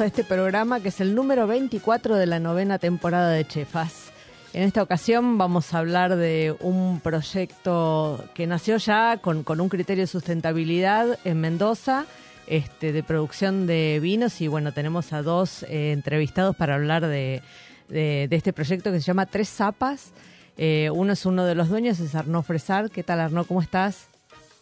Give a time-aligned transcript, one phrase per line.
[0.00, 4.10] Comienzo este programa que es el número 24 de la novena temporada de Chefas.
[4.54, 9.68] En esta ocasión vamos a hablar de un proyecto que nació ya con, con un
[9.68, 12.06] criterio de sustentabilidad en Mendoza,
[12.46, 17.42] este, de producción de vinos y bueno, tenemos a dos eh, entrevistados para hablar de,
[17.90, 20.12] de- de este proyecto que se llama Tres Zapas.
[20.56, 22.90] Eh, uno es uno de los dueños, es Arnaud Fresar.
[22.90, 23.44] ¿Qué tal Arnaud?
[23.46, 24.06] ¿Cómo estás?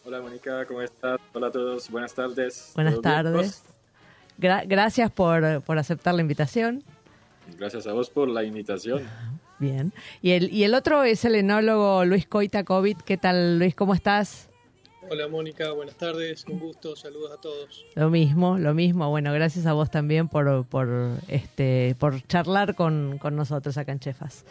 [0.03, 1.17] Hola Mónica, ¿cómo estás?
[1.31, 2.73] Hola a todos, buenas tardes.
[2.75, 3.63] Buenas ¿Todo bien, tardes.
[4.39, 6.83] Gra- gracias por, por aceptar la invitación.
[7.57, 9.03] Gracias a vos por la invitación.
[9.59, 9.91] Bien.
[10.21, 12.97] Y el, y el otro es el enólogo Luis Coita COVID.
[13.05, 13.75] ¿Qué tal, Luis?
[13.75, 14.47] ¿Cómo estás?
[15.11, 17.83] Hola Mónica, buenas tardes, un gusto, saludos a todos.
[17.95, 19.09] Lo mismo, lo mismo.
[19.09, 23.99] Bueno, gracias a vos también por, por, este, por charlar con, con nosotros acá en
[23.99, 24.45] Chefas.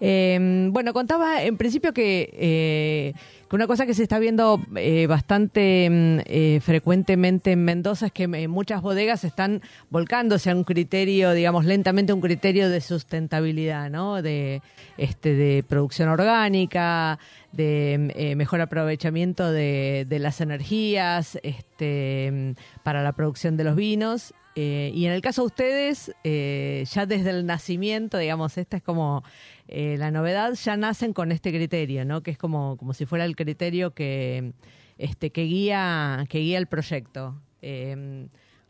[0.00, 3.14] Eh, bueno, contaba en principio que, eh,
[3.48, 8.12] que una cosa que se está viendo eh, bastante mm, eh, frecuentemente en Mendoza es
[8.12, 13.90] que eh, muchas bodegas están volcándose a un criterio, digamos, lentamente un criterio de sustentabilidad,
[13.90, 14.22] ¿no?
[14.22, 14.62] De,
[14.96, 17.18] este, de producción orgánica,
[17.52, 24.32] de eh, mejor aprovechamiento de, de las energías este, para la producción de los vinos.
[24.54, 28.82] Eh, y en el caso de ustedes, eh, ya desde el nacimiento, digamos, esta es
[28.82, 29.22] como
[29.68, 32.22] eh, la novedad, ya nacen con este criterio, ¿no?
[32.22, 34.52] Que es como, como si fuera el criterio que,
[34.98, 37.40] este, que, guía, que guía el proyecto.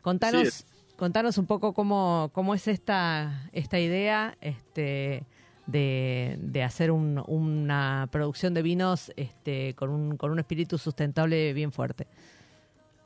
[0.01, 0.65] Contanos, Sí,
[0.97, 5.25] contanos un poco cómo, cómo es esta, esta idea este,
[5.67, 11.53] de, de hacer un- una producción de vinos este, con, un, con un espíritu sustentable
[11.53, 12.07] bien fuerte.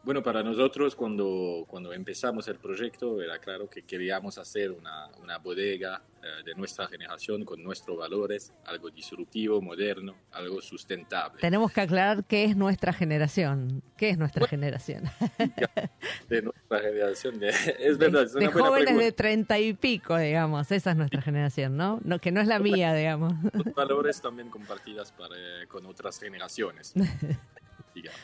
[0.07, 5.37] Bueno, para nosotros cuando, cuando empezamos el proyecto era claro que queríamos hacer una, una
[5.37, 11.41] bodega eh, de nuestra generación con nuestros valores, algo disruptivo, moderno, algo sustentable.
[11.41, 13.83] Tenemos que aclarar qué es nuestra generación.
[13.97, 15.03] ¿Qué es nuestra generación?
[16.29, 19.15] De nuestra generación, de- es verdad, es de una buena jóvenes de pregunta.
[19.17, 20.71] treinta y pico, digamos.
[20.71, 21.99] Esa es nuestra generación, ¿no?
[22.05, 23.33] no que no es la mía, digamos.
[23.51, 26.93] Los valores también compartidas para, eh, con otras generaciones.
[27.93, 28.19] digamos.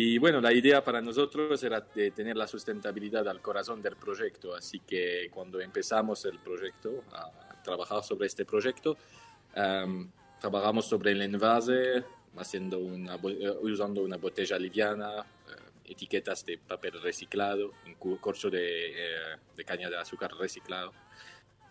[0.00, 4.54] Y bueno, la idea para nosotros era de tener la sustentabilidad al corazón del proyecto,
[4.54, 8.96] así que cuando empezamos el proyecto, a trabajar sobre este proyecto,
[9.56, 10.08] em,
[10.40, 12.04] trabajamos sobre el envase,
[12.36, 18.90] haciendo una, eh, usando una botella liviana, eh, etiquetas de papel reciclado, un corcho de,
[18.90, 20.92] eh, de caña de azúcar reciclado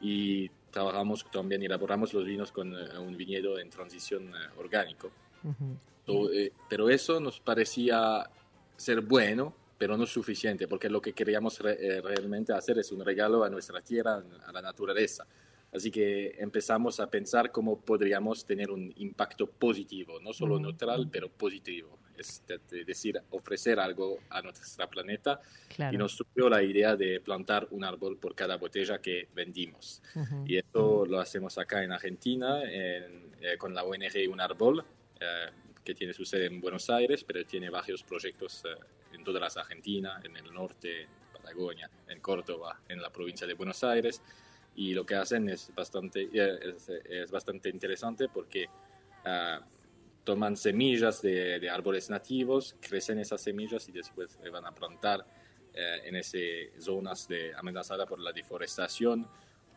[0.01, 5.11] y trabajamos también, elaboramos los vinos con eh, un viñedo en transición eh, orgánico.
[5.44, 5.77] Ujú.
[6.07, 8.29] Eh, pero eso nos parecía
[8.75, 13.03] ser bueno, pero no suficiente, porque lo que queríamos re- eh, realmente hacer es un
[13.06, 15.25] regalo a nuestra tierra, a la naturaleza.
[15.73, 21.29] Así que empezamos a pensar cómo podríamos tener un impacto positivo, no solo neutral, pero
[21.29, 22.00] positivo.
[22.18, 25.39] Es de- de decir, ofrecer algo a nuestro planeta.
[25.75, 25.94] Claro.
[25.94, 30.01] Y nos surgió la idea de plantar un árbol por cada botella que vendimos.
[30.16, 30.44] Ujú.
[30.47, 34.84] Y esto lo hacemos acá en Argentina en- eh, con la ONG Un Árbol,
[35.19, 35.50] eh,
[35.87, 38.75] que tiene su sede en Buenos Aires, pero tiene varios proyectos eh,
[39.13, 43.53] en toda la Argentina, en el norte, en Patagonia, en Córdoba, en la provincia de
[43.53, 44.21] Buenos Aires.
[44.75, 48.67] Y lo que hacen es bastante, eh, es, es bastante interesante porque
[49.23, 49.62] ah,
[50.25, 55.25] toman semillas de, de árboles nativos, crecen esas semillas y después van a plantar
[55.73, 59.25] eh, en esas zonas de, amenazadas por la deforestación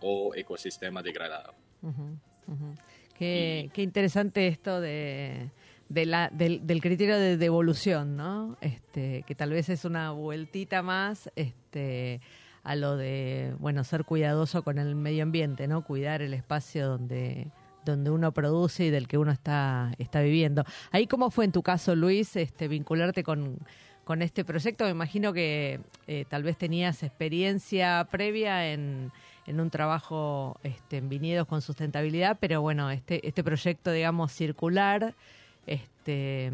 [0.00, 1.54] o ecosistema degradado.
[1.82, 2.18] Ujú,
[2.48, 2.74] ujú.
[3.14, 5.50] Qué, qué interesante esto de,
[5.90, 8.56] de la, del, del criterio de devolución, ¿no?
[8.60, 12.20] Este, que tal vez es una vueltita más este,
[12.62, 15.82] a lo de, bueno, ser cuidadoso con el medio ambiente, ¿no?
[15.82, 17.48] Cuidar el espacio donde,
[17.84, 20.64] donde uno produce y del que uno está, está viviendo.
[20.92, 23.58] Ahí cómo fue en tu caso, Luis, este, vincularte con,
[24.04, 24.84] con este proyecto.
[24.84, 29.10] Me imagino que eh, tal vez tenías experiencia previa en,
[29.44, 35.16] en un trabajo este, en viñedos con sustentabilidad, pero bueno, este, este proyecto, digamos, circular,
[35.66, 36.50] este,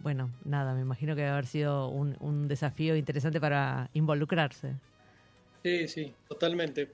[0.00, 4.74] bueno, nada, me imagino que debe haber sido un, un desafío interesante para involucrarse.
[5.62, 6.88] Sí, sí, totalmente.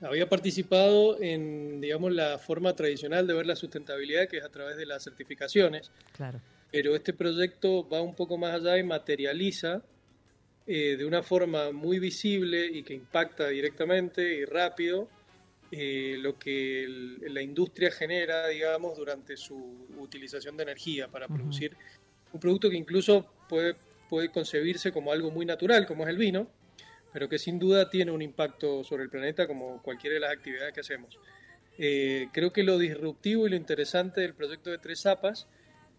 [0.00, 4.76] Había participado en, digamos, la forma tradicional de ver la sustentabilidad, que es a través
[4.76, 5.90] de las certificaciones.
[6.12, 6.40] Claro.
[6.70, 9.82] Pero este proyecto va un poco más allá y materializa
[10.66, 15.08] eh, de una forma muy visible y que impacta directamente y rápido
[15.70, 21.34] eh, lo que el- la industria genera, digamos, durante su utilización de energía para Ujú.
[21.36, 21.76] producir
[22.32, 23.76] un producto que incluso puede,
[24.08, 26.50] puede concebirse como algo muy natural, como es el vino,
[27.12, 30.72] pero que sin duda tiene un impacto sobre el planeta como cualquiera de las actividades
[30.74, 31.18] que hacemos.
[31.78, 35.46] Eh, creo que lo disruptivo y lo interesante del proyecto de Tres Zapas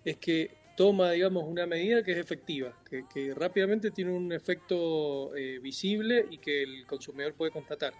[0.04, 5.36] es que toma, digamos, una medida que es efectiva, que, que rápidamente tiene un efecto
[5.36, 7.94] eh, visible y que el consumidor puede constatar,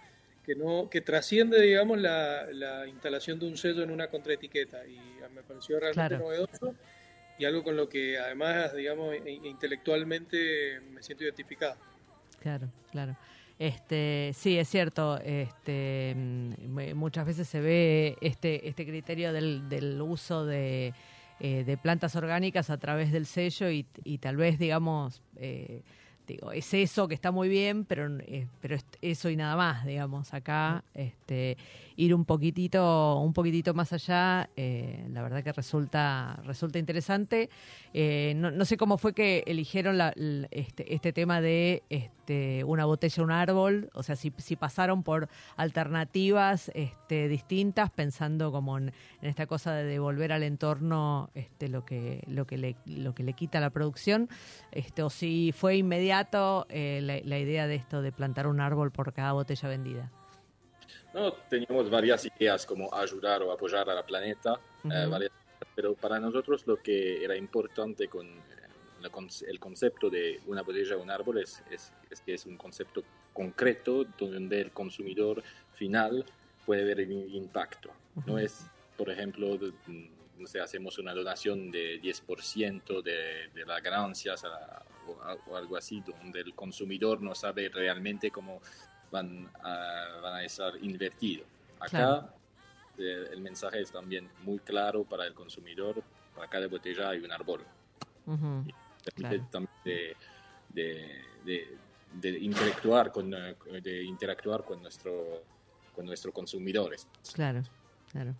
[0.48, 4.98] que no que trasciende, digamos, la, la instalación de un sello en una contraetiqueta y
[5.34, 6.24] me pareció realmente Claro.
[6.24, 6.74] novedoso
[7.38, 11.76] y algo con lo que además, digamos, intelectualmente me siento identificado.
[12.40, 13.14] Claro, claro.
[13.58, 15.18] Este, sí, es cierto.
[15.22, 20.94] Este, mm, muchas veces se ve este, este criterio del, del uso de,
[21.40, 25.82] eh, de plantas orgánicas a través del sello y, y tal vez, digamos, eh,
[26.28, 29.84] digo, es eso que está muy bien, pero, eh, pero es eso y nada más,
[29.84, 30.32] digamos.
[30.34, 31.56] Acá, este,
[31.96, 37.48] ir un poquitito, un poquitito más allá, eh, la verdad que resulta, resulta interesante.
[37.94, 39.98] Eh, no, sé cómo fue que eligieron
[40.50, 45.28] este, este tema de este, una botella, un árbol, o sea, si, si pasaron por
[45.56, 48.92] alternativas este, distintas, pensando como en,
[49.22, 53.22] en esta cosa de devolver al entorno este, lo, que, lo, que le, lo que
[53.22, 54.28] le quita la producción,
[54.72, 56.17] este, o si fue inmediato
[56.68, 60.10] eh, la, la idea de esto de plantar un árbol por cada botella vendida.
[61.14, 65.10] No, teníamos varias ideas como ayudar o apoyar al planeta, eh, Ujú.
[65.10, 65.30] varias-
[65.74, 68.42] pero para nosotros lo que era importante con eh,
[69.46, 73.02] el concepto de una botella o un árbol es, es- es que es un concepto
[73.32, 75.42] concreto donde el consumidor
[75.72, 76.24] final
[76.66, 77.90] puede ver el impacto.
[78.26, 78.38] No Ujú.
[78.38, 78.66] es,
[78.96, 84.44] por ejemplo, de- mm, no sé, hacemos una donación de 10% de, de las ganancias
[84.44, 88.60] a- o, a- o algo así, donde el consumidor no sabe realmente cómo
[89.10, 91.46] van a, van a estar invertidos.
[91.80, 92.32] Acá Claro.
[92.98, 96.02] eh, el mensaje es también muy claro para el consumidor,
[96.34, 97.64] para cada botella hay un árbol.
[98.26, 98.64] Ujú.
[99.04, 99.48] Permite Claro.
[99.50, 100.16] también de,
[100.68, 101.76] de- de-
[102.12, 105.42] de interactuar con, eh, de interactuar con nuestro
[105.94, 107.08] con nuestros consumidores.
[107.34, 107.62] Claro,
[108.12, 108.32] claro.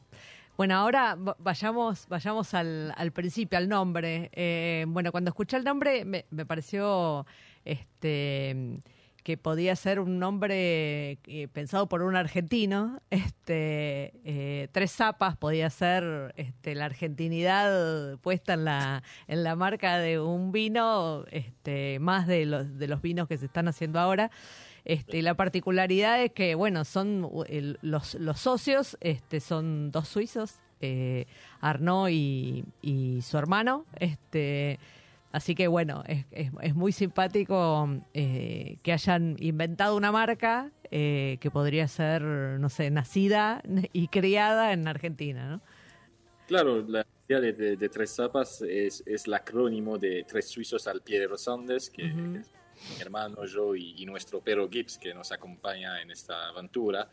[0.58, 4.28] Bueno, ahora va- vayamos, vayamos al, al principio, al nombre.
[4.32, 7.26] Eh, bueno, cuando escuché el nombre me, me pareció
[7.64, 8.80] este
[9.22, 13.00] que podía ser un nombre eh, pensado por un argentino.
[13.10, 19.98] Este, eh, tres zapas podía ser este, la argentinidad puesta en la, en la marca
[19.98, 24.30] de un vino, este, más de los, de los vinos que se están haciendo ahora.
[24.84, 30.56] Este, la particularidad es que, bueno, son el- los, los socios, este, son dos suizos,
[30.80, 31.26] eh,
[31.60, 33.84] Arnaud y, y su hermano.
[33.98, 34.78] Este,
[35.32, 41.36] así que, bueno, es, es- es muy simpático eh, que hayan inventado una marca eh,
[41.40, 43.62] que podría ser, no sé, nacida
[43.92, 45.60] y criada en Argentina, ¿no?
[46.46, 50.86] Claro, la idea de, de- de Tres Zapas es, es el acrónimo de Tres Suizos
[50.88, 52.04] al pie de los Andes, que
[52.94, 57.08] mi hermano, yo y, y nuestro perro Gibbs, que nos acompaña en esta aventura.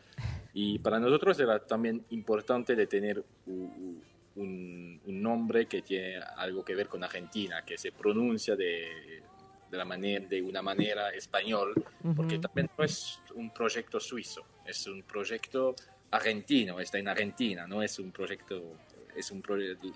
[0.54, 4.02] Y para nosotros era también importante de tener u- u-
[4.36, 9.22] un, un nombre que tiene algo que ver con Argentina, que se pronuncia de,
[9.70, 11.74] de, la manera, de una manera español,
[12.14, 12.42] porque Ujú.
[12.42, 15.74] también no es un proyecto suizo, es un proyecto
[16.10, 18.76] argentino, está en Argentina, no es un proyecto,
[19.14, 19.88] es un proyecto,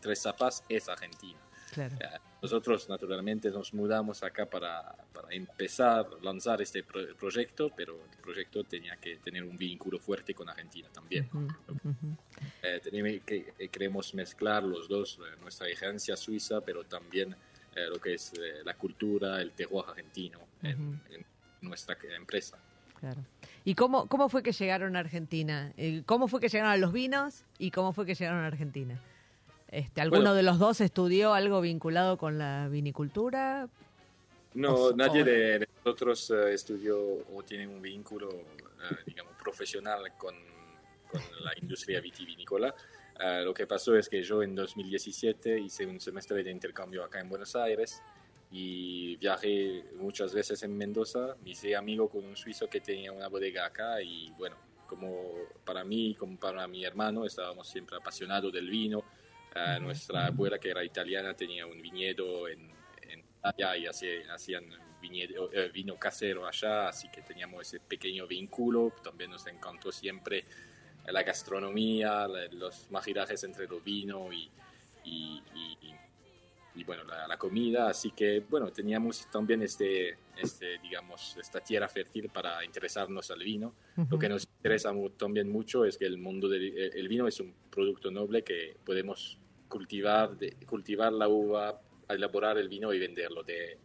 [0.00, 1.38] Tres Zapas es Argentina.
[1.72, 1.96] Claro.
[2.00, 7.94] Eh, Nosotros naturalmente nos mudamos acá para, para empezar a lanzar este pro- proyecto, pero
[7.94, 11.26] el proyecto tenía que tener un vínculo fuerte con Argentina también.
[11.32, 11.48] Ujú,
[11.88, 12.16] ujú.
[12.62, 17.34] Eh, tenemos que, eh, queremos mezclar los dos, eh, nuestra herencia suiza, pero también
[17.74, 20.98] eh, lo que es eh, la cultura, el terroir argentino en, Ujú.
[21.14, 21.24] en
[21.62, 22.58] nuestra empresa.
[23.00, 23.24] Claro.
[23.64, 25.72] ¿Y cómo, cómo fue que llegaron a Argentina?
[25.78, 29.00] Eh, ¿Cómo fue que llegaron a los vinos y cómo fue que llegaron a Argentina?
[29.68, 30.34] Este, ¿Alguno Bueno.
[30.34, 33.68] de los dos estudió algo vinculado con la vinicultura?
[34.54, 40.02] No, O- nadie o- de, nosotros eh, estudió o tiene un vínculo, eh, digamos, profesional
[40.16, 40.34] con,
[41.10, 42.74] con la industria vitivinícola.
[43.18, 47.20] Eh, lo que pasó es que yo en 2017 hice un semestre de intercambio acá
[47.20, 48.00] en Buenos Aires
[48.50, 51.34] y viajé muchas veces en Mendoza.
[51.42, 54.56] Me hice amigo con un suizo que tenía una bodega acá y bueno,
[54.86, 55.32] como
[55.64, 59.02] para mí, como para mi hermano, estábamos siempre apasionados del vino.
[59.54, 62.70] Eh, nuestra abuela, que era italiana, tenía un viñedo en,
[63.02, 64.64] en Italia y hacían
[65.12, 68.92] eh, vino casero allá, así que teníamos ese pequeño vínculo.
[69.02, 70.44] También nos encantó siempre
[71.06, 74.50] la gastronomía, los maridajes entre el vino y,
[75.04, 75.42] y,
[76.74, 77.88] y, bueno, la, comida.
[77.88, 83.74] Así que bueno, teníamos también este, este, digamos, esta tierra fértil para interesarnos al vino.
[84.10, 87.54] Lo que nos interesa también mucho es que el mundo del el vino es un
[87.70, 93.78] producto noble que podemos cultivar, de, cultivar la uva, elaborar el vino y venderlo de,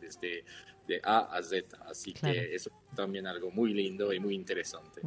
[0.00, 0.44] desde
[0.88, 1.76] de A a Z.
[1.86, 5.02] Así que eso es también algo muy lindo y muy interesante.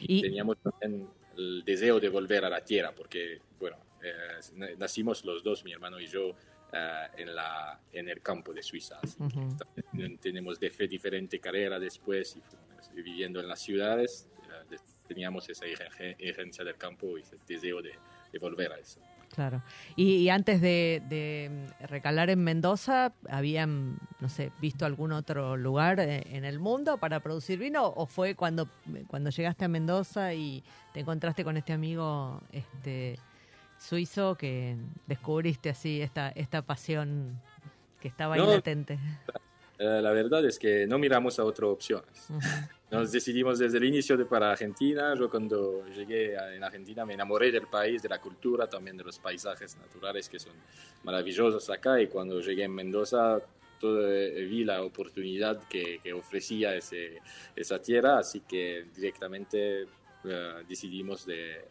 [0.00, 5.42] y, teníamos también el deseo de volver a la tierra, porque, bueno, eh, nacimos los
[5.42, 6.34] dos, mi hermano y yo,
[6.72, 8.98] eh, en, la, en el campo de Suiza.
[9.02, 9.18] Así
[10.20, 14.28] tenemos de fe diferente carrera después y, viviendo en las ciudades.
[14.70, 14.76] Eh,
[15.06, 17.92] teníamos esa exigencia del campo y ese deseo de,
[18.32, 19.00] de volver a eso.
[19.34, 19.62] Claro.
[19.94, 26.44] Y, antes de, recalar en Mendoza, ¿habían, no sé, visto algún otro lugar eh, en
[26.44, 27.86] el mundo para producir vino?
[27.86, 28.68] ¿O fue cuando,
[29.06, 33.18] cuando llegaste a Mendoza y te encontraste con este amigo este
[33.78, 37.40] suizo que descubriste así esta, esta pasión
[38.00, 38.98] que estaba ahí latente?
[39.78, 42.28] La verdad es que no miramos a otras opciones.
[42.90, 45.14] Nos decidimos desde el inicio de para Argentina.
[45.14, 49.18] Yo cuando llegué en Argentina me enamoré del país, de la cultura, también de los
[49.20, 50.54] paisajes naturales que son
[51.04, 52.00] maravillosos acá.
[52.00, 53.40] Y cuando llegué en Mendoza
[53.78, 57.22] todo, eh, vi la oportunidad que, que ofrecía ese,
[57.54, 59.86] esa tierra, así que directamente
[60.24, 61.64] eh, decidimos de,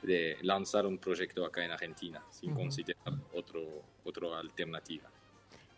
[0.00, 3.62] de, lanzar un proyecto acá en Argentina, sin considerar otro,
[4.04, 5.10] otra alternativa.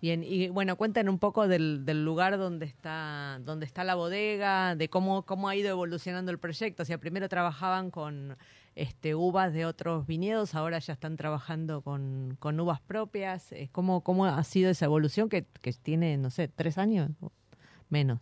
[0.01, 4.77] Bien, y bueno, cuenten un poco del, del, lugar donde está, donde está la bodega,
[4.77, 6.83] de cómo, cómo ha ido evolucionando el proyecto.
[6.83, 8.37] O sea, primero trabajaban con
[8.75, 13.53] este, uvas de otros viñedos, ahora ya están trabajando con, con uvas propias.
[13.53, 17.11] Eh, ¿Cómo, ¿Cómo ha sido esa evolución que, que tiene, no sé, tres años?
[17.89, 18.21] Menos.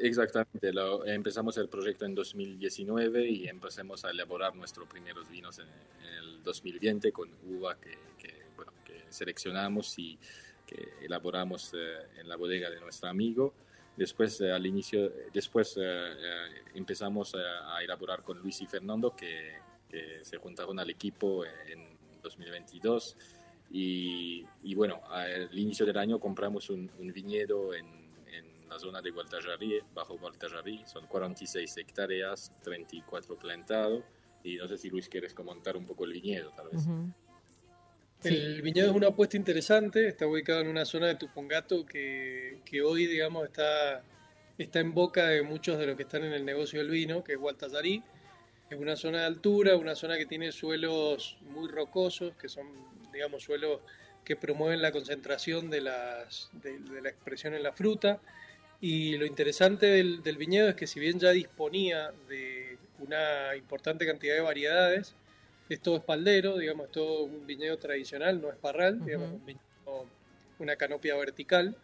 [0.00, 5.66] Exactamente, lo, empezamos el proyecto en 2019 y empezamos a elaborar nuestros primeros vinos en,
[5.66, 10.18] el 2020 con uva que, que, bueno, que seleccionamos y
[10.66, 13.54] que elaboramos eh, en la bodega de nuestro amigo.
[13.96, 16.14] Después, eh, al inicio, después eh,
[16.74, 19.64] empezamos a elaborar con Luis y Fernando, que,
[20.22, 23.16] se juntaron al equipo en 2022.
[23.70, 27.86] Y, y, bueno, al inicio del año compramos un, viñedo en,
[28.26, 30.82] en, la zona de Gualtajarrí, bajo Gualtajarrí.
[30.84, 34.04] Son 46 hectáreas, 34 plantados.
[34.44, 36.82] Y no sé si Luis quieres comentar un poco el viñedo, tal vez.
[38.24, 42.82] El viñedo es una apuesta interesante, está ubicado en una zona de Tupungato que, que
[42.82, 44.02] hoy, digamos, está,
[44.58, 47.32] está en boca de muchos de los que están en el negocio del vino, que
[47.32, 48.02] es Gualtazarí.
[48.70, 52.66] Es una zona de altura, una zona que tiene suelos muy rocosos, que son,
[53.12, 53.80] digamos, suelos
[54.24, 58.20] que promueven la concentración de, las, de, la expresión en la fruta.
[58.80, 64.04] Y lo interesante del, del viñedo es que si bien ya disponía de una importante
[64.04, 65.14] cantidad de variedades,
[65.68, 69.40] es todo espaldero, digamos, es todo un viñedo tradicional, no es parral, digamos,
[70.58, 71.76] una canopia vertical.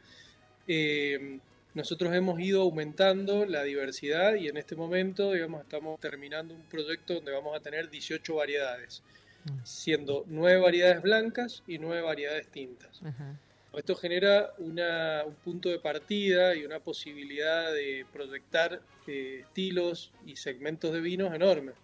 [0.66, 1.38] Eh,
[1.74, 7.14] nosotros hemos ido aumentando la diversidad y en este momento, digamos, estamos terminando un proyecto
[7.14, 9.02] donde vamos a tener 18 variedades,
[9.44, 9.64] mm.
[9.64, 13.00] siendo 9 variedades blancas y 9 variedades tintas.
[13.72, 20.36] Esto genera una, un punto de partida y una posibilidad de proyectar eh, estilos y
[20.36, 21.74] segmentos de vinos enormes.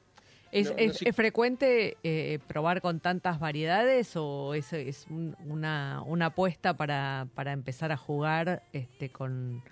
[0.50, 5.07] ¿Es, es, frecuente eh, probar con tantas variedades o es, es
[5.45, 9.62] una, una, apuesta para, para, empezar a jugar este, con,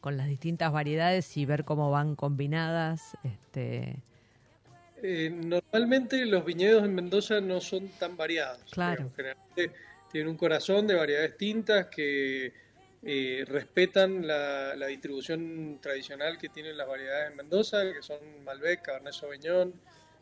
[0.00, 3.16] con, las distintas variedades y ver cómo van combinadas?
[3.22, 3.96] Este...
[5.02, 8.60] Eh, normalmente los viñedos en Mendoza no son tan variados.
[8.70, 9.12] Claro.
[9.14, 9.70] generalmente
[10.10, 12.52] tienen un corazón de variedades tintas que
[13.02, 18.80] eh, respetan la, la, distribución tradicional que tienen las variedades en Mendoza, que son Malbec,
[18.80, 19.74] Cabernet Sauvignon,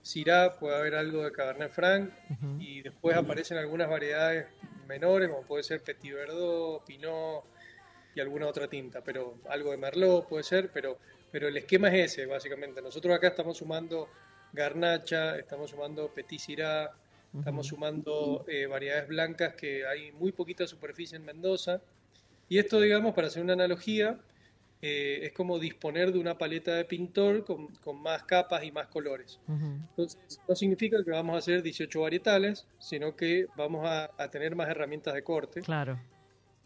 [0.03, 2.11] Syrah, puede haber algo de Cabernet Franc
[2.59, 4.47] y después aparecen algunas variedades
[4.89, 7.45] menores, como puede ser Petit Verdot, Pinot
[8.15, 10.99] y alguna otra tinta, pero algo de Merlot puede ser, pero,
[11.31, 12.83] pero el esquema es ese, básicamente.
[12.83, 14.09] Nosotros acá estamos sumando
[14.53, 16.91] Garnacha, estamos sumando Petit Syrah,
[17.39, 21.81] estamos sumando eh, variedades blancas que hay muy poquita superficie en Mendoza.
[22.49, 24.19] Y esto, digamos, para hacer una analogía,
[24.83, 28.89] eh, es como disponer de una paleta de pintor con, con más capas y más
[28.89, 29.39] colores.
[29.49, 34.57] Entonces, no significa que vamos a hacer 18 varietales, sino que vamos a, a tener
[34.57, 35.61] más herramientas de corte.
[35.63, 35.99] Claro.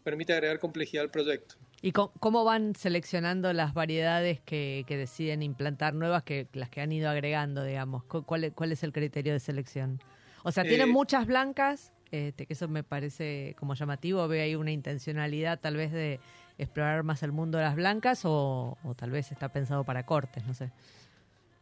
[0.03, 1.55] Permite agregar complejidad al proyecto.
[1.79, 6.91] ¿Y cómo van seleccionando las variedades que, que deciden implantar nuevas que las que han
[6.91, 8.03] ido agregando, digamos?
[8.05, 9.99] Cu- ¿Cuál, es- cuál es el criterio de selección?
[10.43, 14.55] O sea, tienen Eh, muchas blancas, este, que eso me parece como llamativo, veo ahí
[14.55, 16.19] una intencionalidad tal vez de
[16.57, 20.45] explorar más el mundo de las blancas o, o tal vez está pensado para cortes,
[20.45, 20.71] no sé.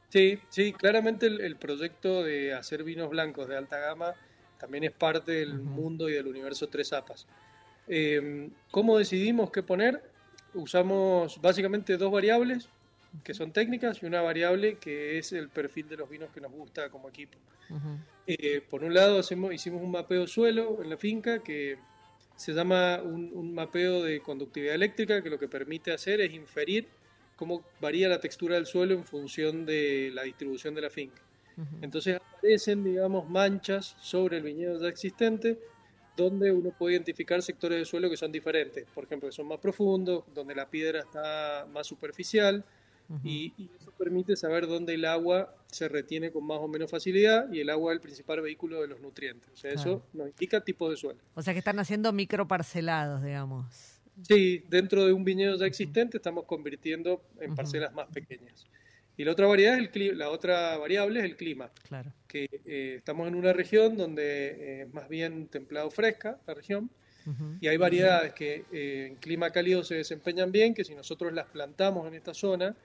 [0.10, 4.14] Sí, sí, claramente el, el proyecto de hacer vinos blancos de alta gama
[4.58, 7.28] también es parte del mundo y del universo Tres Zapas.
[7.88, 10.02] Eh, ¿Cómo decidimos qué poner?
[10.54, 12.70] Usamos básicamente dos variables
[13.24, 16.52] que son técnicas y una variable que es el perfil de los vinos que nos
[16.52, 17.38] gusta como equipo.
[18.28, 21.78] Eh, por un lado hacemos, hicimos un mapeo suelo en la finca que
[22.36, 26.88] se llama un, un mapeo de conductividad eléctrica que lo que permite hacer es inferir
[27.36, 31.22] cómo varía la textura del suelo en función de la distribución de la finca.
[31.82, 35.58] Entonces aparecen, digamos, manchas sobre el viñedo ya existente
[36.18, 39.60] donde uno puede identificar sectores de suelo que son diferentes, por ejemplo, que son más
[39.60, 42.64] profundos, donde la piedra está más superficial,
[43.24, 47.52] Y, y eso permite saber dónde el agua se retiene con más o menos facilidad
[47.52, 49.50] y el agua es el principal vehículo de los nutrientes.
[49.54, 49.92] O sea, Claro.
[49.92, 51.20] eso nos indica tipo de suelo.
[51.36, 53.66] O sea, que están haciendo microparcelados, digamos.
[54.24, 58.66] Sí, dentro de un viñedo ya existente estamos convirtiendo en parcelas más pequeñas.
[59.18, 62.12] Y la otra variedad es el la otra variable es el clima, Claro.
[62.28, 66.90] que eh, estamos en una región donde eh, es más bien templado fresca la región
[67.60, 71.48] y hay variedades que eh, en clima cálido se desempeñan bien, que si nosotros las
[71.48, 72.76] plantamos en esta zona,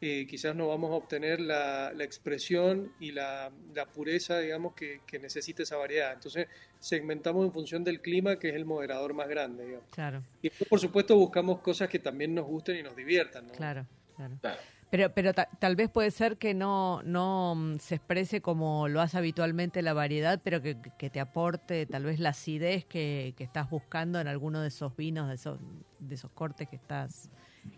[0.00, 5.00] eh, quizás no vamos a obtener la, la expresión y la, la pureza, digamos, que,
[5.06, 6.12] que necesita esa variedad.
[6.12, 6.46] Entonces,
[6.78, 9.88] segmentamos en función del clima, que es el moderador más grande, digamos.
[9.90, 13.52] Claro, Y después, por supuesto, buscamos cosas que también nos gusten y nos diviertan, ¿no?
[13.54, 13.86] claro,
[14.16, 14.36] claro.
[14.40, 14.60] Claro.
[14.90, 19.02] Pero, pero ta- tal vez puede ser que no, no mm, se exprese como lo
[19.02, 23.44] hace habitualmente la variedad, pero que, que te aporte tal vez la acidez que, que
[23.44, 25.58] estás buscando en alguno de esos vinos, de esos,
[25.98, 27.28] de esos cortes que estás,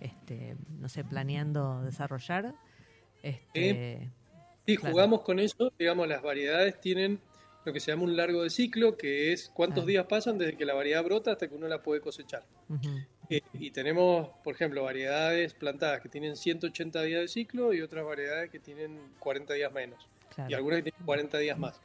[0.00, 2.55] este, no sé, planeando desarrollar.
[3.22, 4.11] Este,
[4.66, 4.92] Sí, Claro.
[4.92, 7.20] jugamos con eso, digamos, las variedades tienen
[7.64, 10.64] lo que se llama un largo de ciclo, que es cuántos días pasan desde que
[10.64, 12.44] la variedad brota hasta que uno la puede cosechar.
[13.29, 18.05] Eh, y tenemos, por ejemplo, variedades plantadas que tienen 180 días de ciclo y otras
[18.05, 20.09] variedades que tienen 40 días menos.
[20.35, 20.50] claro.
[20.50, 21.81] Y algunas que tienen 40 días más.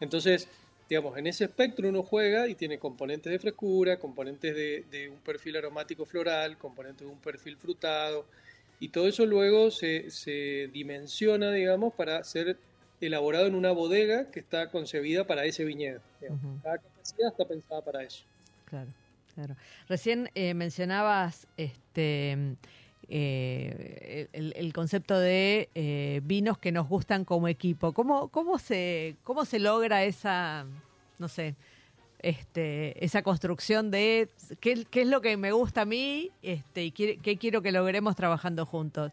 [0.00, 0.48] Entonces,
[0.90, 5.18] digamos, en ese espectro uno juega y tiene componentes de frescura, componentes de, de un
[5.18, 8.26] perfil aromático floral, componentes de un perfil frutado.
[8.80, 12.56] Y todo eso luego se, se dimensiona, digamos, para ser
[13.00, 16.00] elaborado en una bodega que está concebida para ese viñedo.
[16.62, 18.24] Cada capacidad está pensada para eso.
[18.64, 18.90] Claro,
[19.36, 19.56] claro.
[19.88, 22.56] Recién eh, mencionabas este
[23.12, 27.92] eh, el, concepto de eh, vinos que nos gustan como equipo.
[27.92, 30.64] ¿Cómo, cómo se cómo se logra esa
[31.18, 31.56] no sé
[32.20, 34.28] este esa construcción de
[34.60, 38.14] qué, qué es lo que me gusta a mí este y qué quiero que logremos
[38.14, 39.10] trabajando juntos?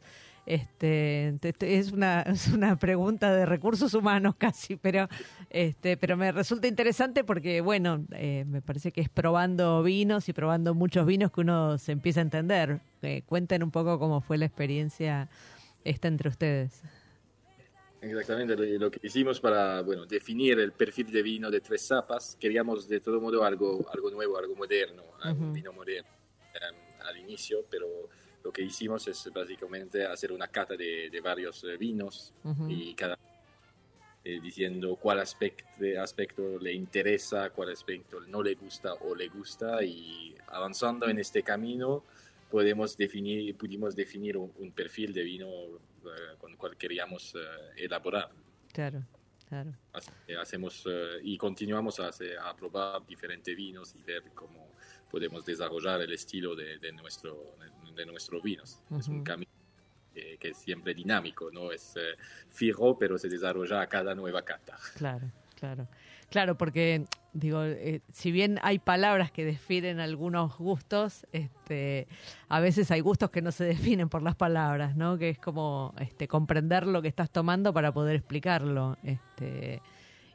[0.48, 5.10] Este, te- te- es una, es una pregunta de recursos humanos casi, pero
[5.50, 10.34] este, pero me resulta interesante porque, bueno, eh, me parece que es probando vinos y
[10.34, 12.80] probando muchos vinos que uno se empieza a entender.
[13.02, 15.28] Eh, cuenten un poco cómo fue la experiencia
[15.84, 16.82] esta entre ustedes.
[18.00, 22.38] Exactamente lo, que hicimos para bueno, definir el perfil de vino de Tres Zapas.
[22.40, 25.52] Queríamos de todo modo algo, algo nuevo, algo moderno, Ujú.
[25.52, 26.10] vino moderno
[26.54, 27.88] eh, al inicio, pero
[28.48, 32.70] lo que hicimos es básicamente hacer una cata de, de varios eh, vinos Ujú.
[32.70, 33.18] y cada
[34.24, 35.68] eh, diciendo cuál aspecto,
[36.02, 41.44] aspecto le interesa, cuál aspecto no le gusta o le gusta y avanzando en este
[41.44, 42.06] camino
[42.50, 47.84] podemos definir, pudimos definir un, un perfil de vino eh, con el cual queríamos eh,
[47.84, 48.30] elaborar.
[48.72, 49.04] Claro,
[49.50, 49.74] claro.
[50.40, 52.12] Hacemos eh, y continuamos a,
[52.48, 54.68] a probar diferentes vinos y ver cómo
[55.12, 57.56] podemos desarrollar el estilo de, de nuestro,
[57.98, 58.82] de nuestros vinos.
[58.98, 59.52] Es un camino
[60.14, 62.16] que, que es siempre dinámico, no es eh,
[62.50, 64.78] fijo, pero se desarrolla a cada nueva cata.
[64.96, 65.30] Claro,
[65.60, 65.88] claro.
[66.30, 72.08] Claro, porque digo, eh, si bien hay palabras que definen algunos gustos, este,
[72.50, 75.18] a veces hay gustos que no se definen por las palabras, ¿no?
[75.18, 78.98] Que es como este, comprender lo que estás tomando para poder explicarlo.
[79.04, 79.82] Este,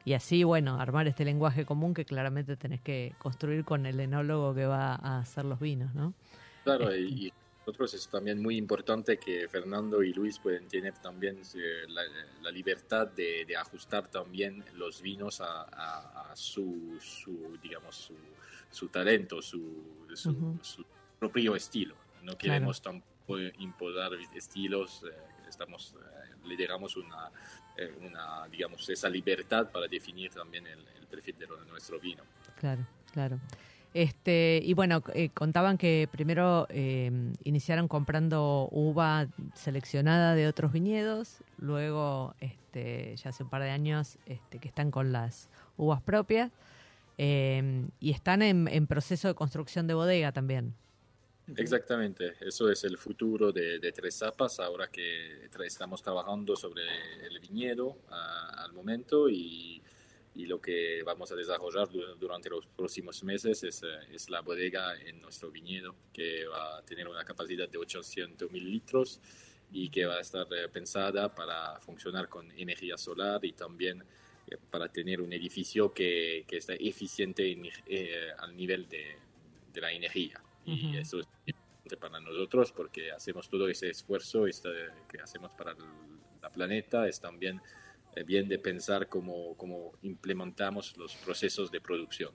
[0.05, 4.55] y así, bueno, armar este lenguaje común que claramente tenés que construir con el enólogo
[4.55, 6.15] que va a hacer los vinos, ¿no?
[6.65, 7.33] Claro, y, y
[7.65, 12.03] nosotros es también muy importante que Fernando y Luis pueden tener también eh, la,
[12.41, 18.17] la libertad de, de ajustar también los vinos a, a- a su, su, digamos, su,
[18.69, 20.59] su talento, su, su, Ujú.
[20.61, 20.85] su
[21.21, 21.95] propio estilo.
[22.23, 25.05] No queremos tampoco imponer estilos,
[25.49, 25.95] estamos,
[26.45, 27.31] lideramos una,
[28.01, 32.25] una, digamos, esa libertad para definir también el, el perfil de nuestro vino.
[32.57, 33.39] Claro, claro.
[33.95, 37.11] Este, y bueno, eh, contaban que primero eh,
[37.45, 44.19] iniciaron comprando uva seleccionada de otros viñedos, luego este, ya hace un par de años
[44.25, 46.51] este, que están con las uvas propias
[47.19, 50.75] eh, y están en, proceso de construcción de bodega también.
[51.57, 56.83] Exactamente, eso es el futuro de, Tres Zapas, ahora que estamos trabajando sobre
[57.27, 59.83] el viñedo al momento y
[60.35, 64.99] y lo que vamos a desarrollar durante los próximos meses es, eh, es, la bodega
[65.01, 69.21] en nuestro viñedo, que va a tener una capacidad de 800 mil litros
[69.71, 74.03] y que va a estar eh, pensada para funcionar con energía solar y también
[74.47, 77.57] eh, para tener un edificio que, que esté eficiente
[78.39, 79.17] al nivel de,
[79.73, 80.43] de, la energía.
[80.65, 84.71] Y eso es importante para nosotros porque hacemos todo ese esfuerzo este,
[85.11, 85.79] que hacemos para el
[86.43, 87.61] la planeta, es también eh,
[88.27, 92.33] bien de pensar cómo, cómo, implementamos los procesos de producción.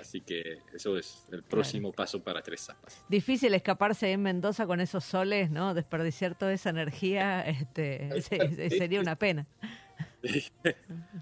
[0.00, 3.04] Así que eso es el próximo paso para Tres Zapas.
[3.08, 5.72] Difícil escaparse en Mendoza con esos soles, ¿no?
[5.72, 8.10] Desperdiciar toda esa energía este,
[8.70, 9.46] sería una pena.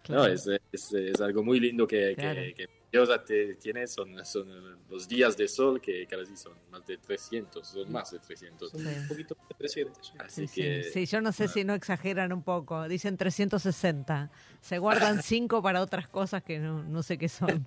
[0.08, 5.08] No, es, es, es, algo muy lindo que, que, Dios te, tiene, son, son los
[5.08, 8.70] días de sol que casi son más de 300, son más de 300.
[8.70, 10.12] Son un poquito más de 300.
[10.18, 14.78] Así sí, que, sí, yo no sé si no exageran un poco, dicen 360, se
[14.78, 17.64] guardan 5 para otras cosas que no, no sé qué son.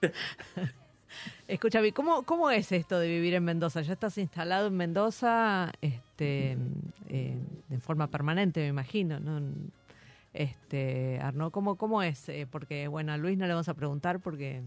[1.48, 3.82] Escúchame, ¿cómo, ¿cómo es esto de vivir en Mendoza?
[3.82, 6.56] ¿Ya estás instalado en Mendoza este,
[7.08, 7.36] eh,
[7.68, 9.18] de forma permanente, me imagino?
[9.18, 9.40] ¿no?
[10.32, 12.28] Este, Arnaud, ¿cómo, cómo es?
[12.28, 14.62] Eh, porque, bueno, a Luis no le vamos a preguntar porque...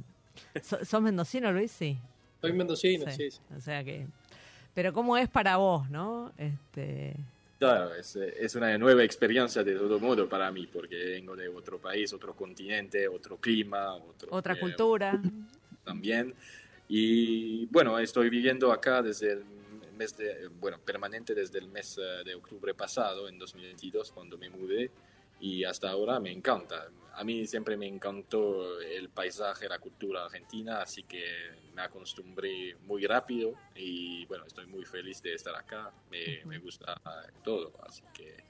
[0.61, 1.71] ¿Sos mendocino, Luis?
[1.71, 1.97] Sí.
[2.41, 3.29] Soy mendocino, sí.
[3.55, 4.07] O sea que...
[4.73, 6.31] Pero ¿cómo es para vos, no?
[6.37, 7.15] Este...
[7.59, 11.77] Claro, es, es, una nueva experiencia de todo modo para mí, porque vengo de otro
[11.77, 15.21] país, otro continente, otro clima, otro, otra cultura.
[15.83, 16.33] También.
[16.87, 19.43] Y bueno, estoy viviendo acá desde el
[19.95, 24.49] mes de, bueno, permanente desde el mes eh, de octubre pasado, en 2022, cuando me
[24.49, 24.89] mudé
[25.41, 26.87] y hasta ahora me encanta.
[27.13, 31.23] A mí siempre me encantó el paisaje, la cultura argentina, así que
[31.73, 36.95] me acostumbré muy rápido y bueno, estoy muy feliz de estar acá, me, me gusta
[37.43, 38.43] todo, así que,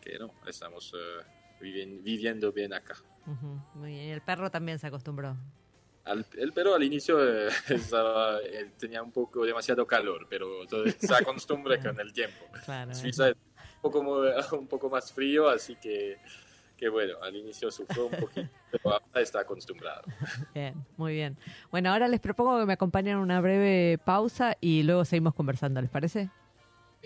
[0.00, 1.22] que no, estamos uh,
[1.60, 2.96] viviendo bien acá.
[3.74, 5.36] Muy bien, el perro también se acostumbró.
[6.04, 10.66] Al, el perro al inicio eh, estaba, eh, tenía un poco demasiado calor, pero
[10.98, 12.44] se acostumbra con el tiempo.
[12.64, 13.32] Claro, Suiza
[13.82, 14.00] poco,
[14.58, 16.16] un poco más frío, así que,
[16.76, 20.02] que bueno, al inicio sufrió un poquito, pero ahora está acostumbrado.
[20.54, 21.36] Bien, muy bien.
[21.70, 25.90] Bueno, ahora les propongo que me acompañen una breve pausa y luego seguimos conversando, ¿les
[25.90, 26.30] parece?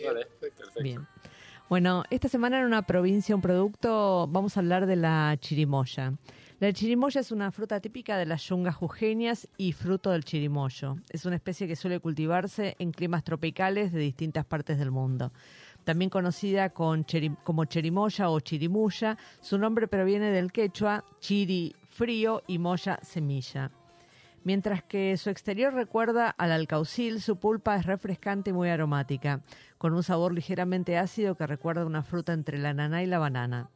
[0.05, 0.83] Vale, perfecto.
[0.83, 1.07] Bien.
[1.69, 6.13] Bueno, esta semana en una provincia, un producto, vamos a hablar de la chirimoya.
[6.61, 10.97] La chirimoya es una fruta típica de las yungas jujeñas y fruto del chirimoyo.
[11.11, 15.33] Es una especie que suele cultivarse en climas tropicales de distintas partes del mundo
[15.87, 19.17] también conocida como cherimoya o chirimuya.
[19.41, 23.71] Su nombre proviene del quechua chiri frío y moya semilla.
[24.43, 29.43] Mientras que su exterior recuerda al alcaucil, su pulpa es refrescante y muy aromática,
[29.79, 33.71] con un sabor ligeramente ácido que recuerda una fruta entre la ananá y la banana.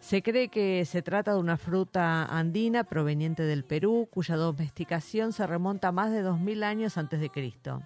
[0.00, 5.46] Se cree que se trata de una fruta andina proveniente del Perú, cuya domesticación se
[5.46, 7.82] remonta a más de 2.000 años antes de Cristo.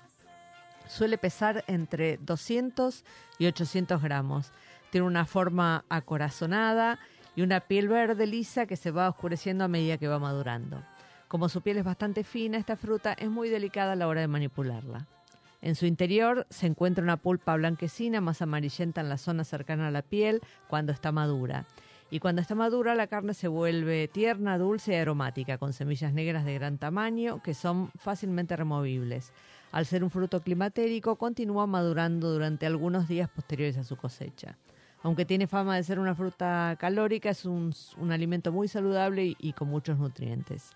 [0.93, 3.03] Suele pesar entre 200
[3.39, 4.53] y 800 gramos.
[4.91, 6.99] Tiene una forma acorazonada
[7.35, 10.85] y una piel verde lisa que se va oscureciendo a medida que va madurando.
[11.29, 14.29] Como su piel es bastante fina, esta fruta es muy delicada a la hora de
[14.29, 15.07] manipularla.
[15.63, 19.93] En su interior se encuentra una pulpa blanquecina más amarillenta en la zona cercana a
[19.93, 21.65] la piel cuando está madura.
[22.11, 26.45] Y cuando está madura la carne se vuelve tierna, dulce y aromática, con semillas negras
[26.45, 29.33] de gran tamaño que son fácilmente removibles.
[29.73, 34.59] Al ser un fruto climatérico, continúa madurando durante algunos días posteriores a su cosecha.
[35.03, 37.75] Aunque tiene fama de ser una fruta calórica, es un,
[38.11, 40.71] alimento muy saludable y, con muchos nutrientes.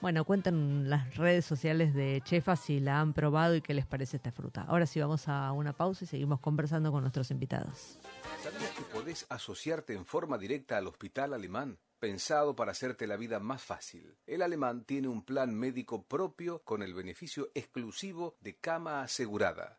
[0.00, 4.16] Bueno, cuenten las redes sociales de Chefa si la han probado y qué les parece
[4.16, 4.64] esta fruta.
[4.66, 7.98] Ahora sí vamos a una pausa y seguimos conversando con nuestros invitados.
[8.42, 11.78] ¿Sabías que podés asociarte en forma directa al Hospital Alemán?
[12.00, 14.16] Pensado para hacerte la vida más fácil.
[14.26, 19.78] El alemán tiene un plan médico propio con el beneficio exclusivo de cama asegurada.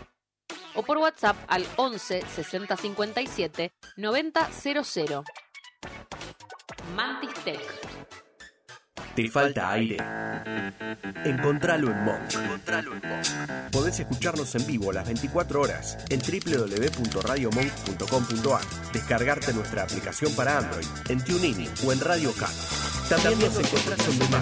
[0.75, 5.23] o por WhatsApp al 11 60 57 90 00.
[6.95, 7.59] Mantis Tech.
[9.15, 9.97] ¿Te falta aire?
[11.25, 12.31] Encontralo en Monk.
[13.71, 18.61] Podés escucharnos en vivo las 24 horas en www.radiomonk.com.ar.
[18.93, 22.49] Descargarte nuestra aplicación para Android en TuneIn o en Radio Cat.
[23.09, 24.41] También nos encontrás en Mamá,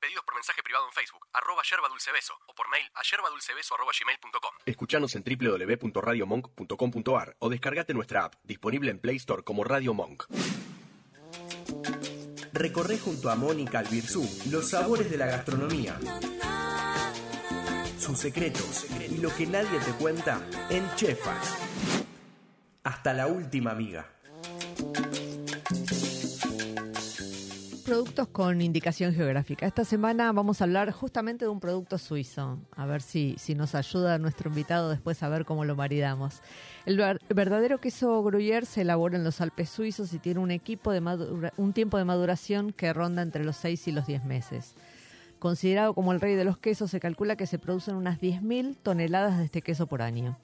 [0.00, 3.74] Pedidos por mensaje privado en Facebook, arroba yerba dulce beso, o por mail a yerbadulcebeso
[3.74, 4.54] arroba gmail.com.
[4.64, 10.24] Escuchanos en www.radiomonk.com.ar o descargate nuestra app, disponible en Play Store como Radio Monk.
[12.54, 15.98] Recorre junto a Mónica Albirzú los sabores de la gastronomía,
[17.98, 21.58] sus secretos y lo que nadie te cuenta en Chefas.
[22.84, 24.10] Hasta la última amiga.
[27.90, 29.66] Productos con indicación geográfica.
[29.66, 32.60] Esta semana vamos a hablar justamente de un producto suizo.
[32.76, 36.40] A ver si, si nos ayuda nuestro invitado después a ver cómo lo maridamos.
[36.86, 40.50] El ver- verdadero queso Gruyère se elabora en los Alpes suizos y tiene un,
[41.56, 44.76] un tiempo de maduración que ronda entre los 6 y los 10 meses.
[45.40, 49.38] Considerado como el rey de los quesos, se calcula que se producen unas 10.000 toneladas
[49.38, 50.38] de este queso por año.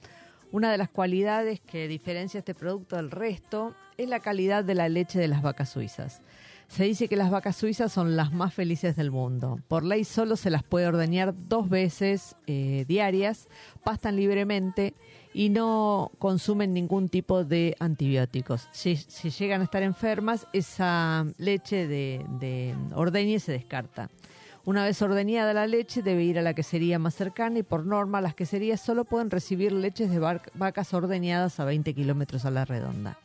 [0.50, 4.88] Una de las cualidades que diferencia este producto del resto es la calidad de la
[4.88, 6.22] leche de las vacas suizas.
[6.68, 9.60] Se dice que las vacas suizas son las más felices del mundo.
[9.68, 13.48] Por ley solo se las puede ordeñar dos veces eh, diarias,
[13.84, 14.94] pastan libremente
[15.32, 18.68] y no consumen ningún tipo de antibióticos.
[18.72, 24.10] Si, llegan a estar enfermas, esa leche de, de ordeñe se descarta.
[24.64, 28.20] Una vez ordeñada la leche, debe ir a la quesería más cercana y por norma
[28.20, 32.64] las queserías solo pueden recibir leches de vac- vacas ordeñadas a 20 kilómetros a la
[32.64, 33.16] redonda.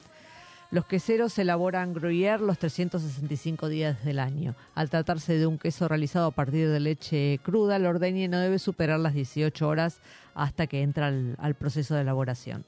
[0.72, 4.56] Los queseros elaboran Gruyère los 365 días del año.
[4.74, 8.58] Al tratarse de un queso realizado a partir de leche cruda, el ordeñe no debe
[8.58, 10.00] superar las 18 horas
[10.34, 12.64] hasta que entra al, al proceso de elaboración.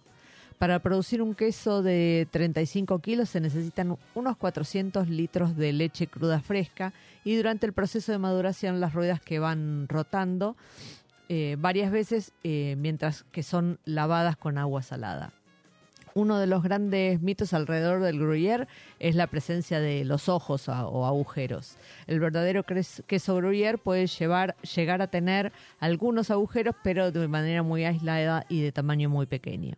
[0.58, 6.42] Para producir un queso de 35 kilos se necesitan unos 400 litros de leche cruda
[6.42, 6.92] fresca
[7.24, 10.58] y durante el proceso de maduración las ruedas que van rotando
[11.30, 15.32] eh, varias veces eh, mientras que son lavadas con agua salada.
[16.16, 18.68] Uno de los grandes mitos alrededor del Gruyère
[19.00, 21.78] es la presencia de los ojos o agujeros.
[22.06, 27.84] El verdadero queso Gruyère puede llevar, llegar a tener algunos agujeros, pero de manera muy
[27.84, 29.76] aislada y de tamaño muy pequeño.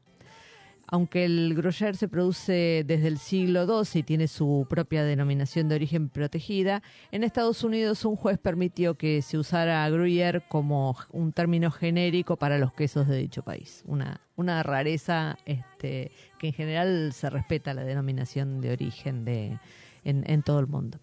[0.88, 5.76] Aunque el Gruyère se produce desde el siglo XII y tiene su propia denominación de
[5.76, 11.72] origen protegida, en Estados Unidos un juez permitió que se usara Gruyère como un término
[11.72, 13.84] genérico para los quesos de dicho país.
[13.88, 14.20] Una,
[14.64, 19.60] rareza este, que en general se respeta la denominación de origen de,
[20.04, 21.00] en, en todo el mundo.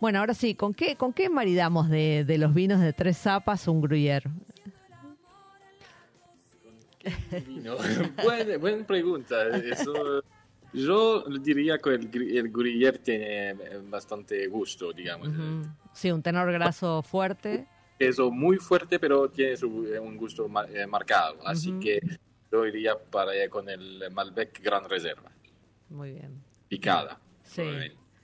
[0.00, 3.68] Bueno, ahora sí, ¿con qué, con qué maridamos de, de los vinos de tres zapas
[3.68, 4.30] un Gruyère?
[8.22, 9.48] Buena, buena pregunta.
[9.56, 10.22] Eso,
[10.72, 12.04] yo diría que el,
[12.36, 15.28] el Gruyère tiene eh, bastante gusto, digamos.
[15.92, 17.66] Sí, un tenor graso fuerte.
[17.98, 21.46] Queso muy fuerte, pero tiene su- eh, un gusto eh, marcado.
[21.46, 22.00] Así que
[22.50, 25.30] yo iría para allá con el Malbec Gran Reserva,
[25.88, 26.42] Muy bien.
[26.68, 27.18] picada.
[27.44, 27.62] Sí.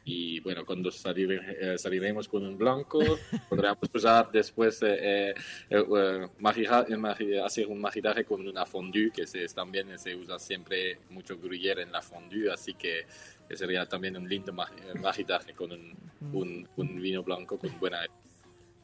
[0.08, 3.00] Y bueno, cuando salir, eh, saliremos con un blanco,
[3.48, 5.34] podremos usar después eh, eh,
[5.68, 11.36] eh, eh, hacer un maridaje con una fondue, que se, también se usa siempre mucho
[11.36, 13.04] gruyere en la fondue, así que
[13.52, 15.92] sería también un lindo ma- eh, maridaje con un,
[16.32, 18.06] un, un vino blanco con buena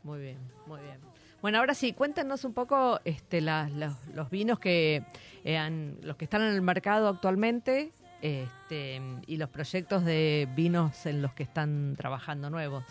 [0.02, 0.98] Muy bien, muy bien.
[1.40, 5.04] Bueno, ahora sí, cuéntanos un poco este, las- los, los vinos que
[5.44, 11.06] eh, han- los que están en el mercado actualmente este, y los proyectos de vinos
[11.06, 12.84] en los que están trabajando nuevos.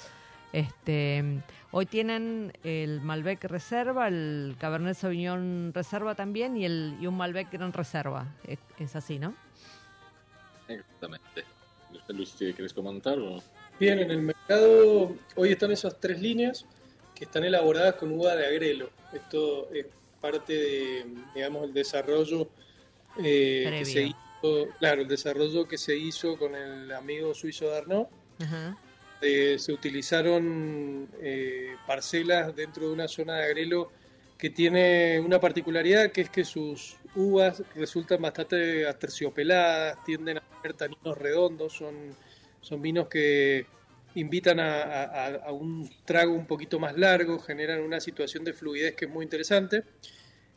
[0.54, 1.42] Este,
[1.72, 7.50] hoy tienen el Malbec Reserva, el Cabernet Sauvignon Reserva también y, el, y un Malbec
[7.50, 8.28] Gran Reserva.
[8.46, 9.34] Es, es así, ¿no?
[10.68, 11.46] Exactamente.
[12.10, 13.18] Luis, ¿quieres comentar?
[13.20, 13.42] O?
[13.80, 16.66] Bien, en el mercado hoy están esas tres líneas
[17.16, 18.90] que están elaboradas con uva de agrelo.
[19.14, 19.86] Esto es
[20.20, 22.50] parte de, digamos, el desarrollo
[23.18, 24.18] eh, que se hizo,
[24.80, 28.10] claro, el desarrollo que se hizo con el amigo suizo Darnot.
[28.40, 28.78] Ajá.
[29.22, 33.92] Eh, se utilizaron eh, parcelas dentro de una zona de agrelo
[34.38, 40.76] que tiene una particularidad que es que sus uvas resultan bastante aterciopeladas, tienden a tener
[40.76, 42.16] taninos redondos, son,
[42.62, 43.68] son vinos que
[44.16, 48.96] invitan a, a- a un trago un poquito más largo, generan una situación de fluidez
[48.96, 49.84] que es muy interesante.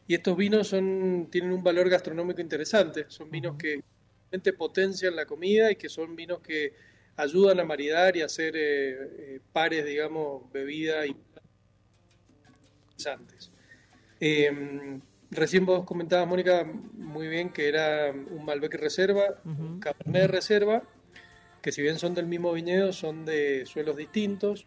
[0.06, 3.82] Y estos vinos son, tienen un valor gastronómico interesante, son vinos que
[4.30, 6.74] realmente potencian la comida y que son vinos que
[7.16, 11.16] ayudan a maridar y a hacer eh, eh, pares, digamos, bebida y
[12.90, 13.50] interesantes.
[14.20, 20.82] Eh, recién vos comentabas, Mónica, muy bien que era un Malbec Reserva, un Cabernet Reserva,
[21.62, 24.66] que si bien son del mismo viñedo, son de suelos distintos.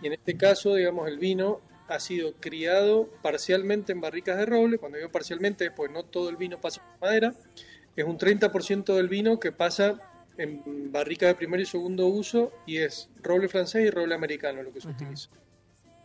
[0.00, 4.78] Y en este caso, digamos, el vino ha sido criado parcialmente en barricas de roble.
[4.78, 7.34] Cuando digo parcialmente, pues no todo el vino pasa por madera.
[7.94, 10.00] Es un 30% del vino que pasa
[10.38, 14.72] en barrica de primer y segundo uso y es roble francés y roble americano lo
[14.72, 15.30] que se utiliza.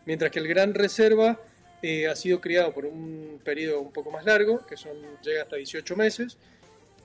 [0.05, 1.39] Mientras que el Gran Reserva
[1.83, 5.55] eh, ha sido criado por un periodo un poco más largo, que son llega hasta
[5.55, 6.37] 18 meses,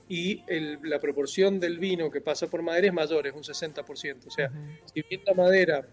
[0.07, 4.27] y el- la proporción del vino que pasa por madera es mayor, es un 60%.
[4.27, 4.49] O sea,
[4.93, 5.85] si bien la madera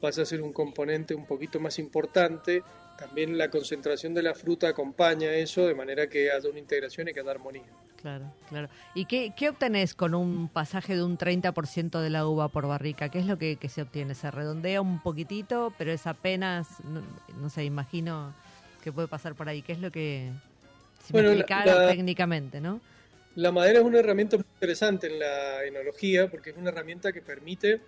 [0.00, 2.62] pasa a ser un componente un poquito más importante,
[2.98, 7.12] también la concentración de la fruta acompaña eso de manera que haya una integración y
[7.14, 7.62] que haya armonía.
[8.00, 8.68] Claro, claro.
[8.94, 13.08] ¿Y qué, qué obtenés con un pasaje de un 30% de la uva por barrica?
[13.08, 14.14] ¿Qué es lo que, que se obtiene?
[14.14, 17.02] ¿Se redondea un poquitito, pero es apenas, no,
[17.40, 18.32] no sé, imagino
[18.84, 19.62] que puede pasar por ahí?
[19.62, 20.30] ¿Qué es lo que...
[21.04, 22.80] Si Bueno, me la- explicara la- técnicamente, ¿no?
[23.34, 27.20] La madera es una herramienta muy interesante en la enología porque es una herramienta que
[27.22, 27.80] permite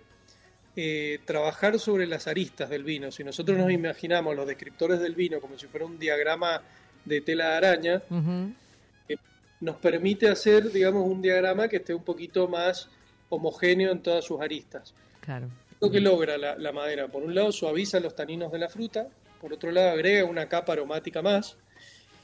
[0.75, 3.11] eh, trabajar sobre las aristas del vino.
[3.11, 6.61] Si nosotros nos imaginamos los descriptores del vino como si fuera un diagrama
[7.05, 8.53] de tela de araña, Ujú,
[9.59, 12.89] nos permite hacer, digamos, un diagrama que esté un poquito más
[13.29, 14.93] homogéneo en todas sus aristas.
[15.19, 15.49] Claro.
[15.79, 19.07] Lo que logra la, la madera, por un lado suaviza los taninos de la fruta,
[19.39, 21.57] por otro lado agrega una capa aromática más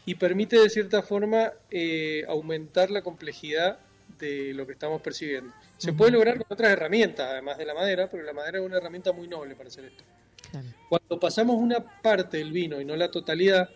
[0.05, 3.79] y permite de cierta forma eh, aumentar la complejidad
[4.17, 5.53] de lo que estamos percibiendo.
[5.77, 8.77] Se puede lograr con otras herramientas, además de la madera, pero la madera es una
[8.77, 10.03] herramienta muy noble para hacer esto.
[10.51, 10.67] claro.
[10.89, 13.69] Cuando pasamos una parte del vino y no la totalidad,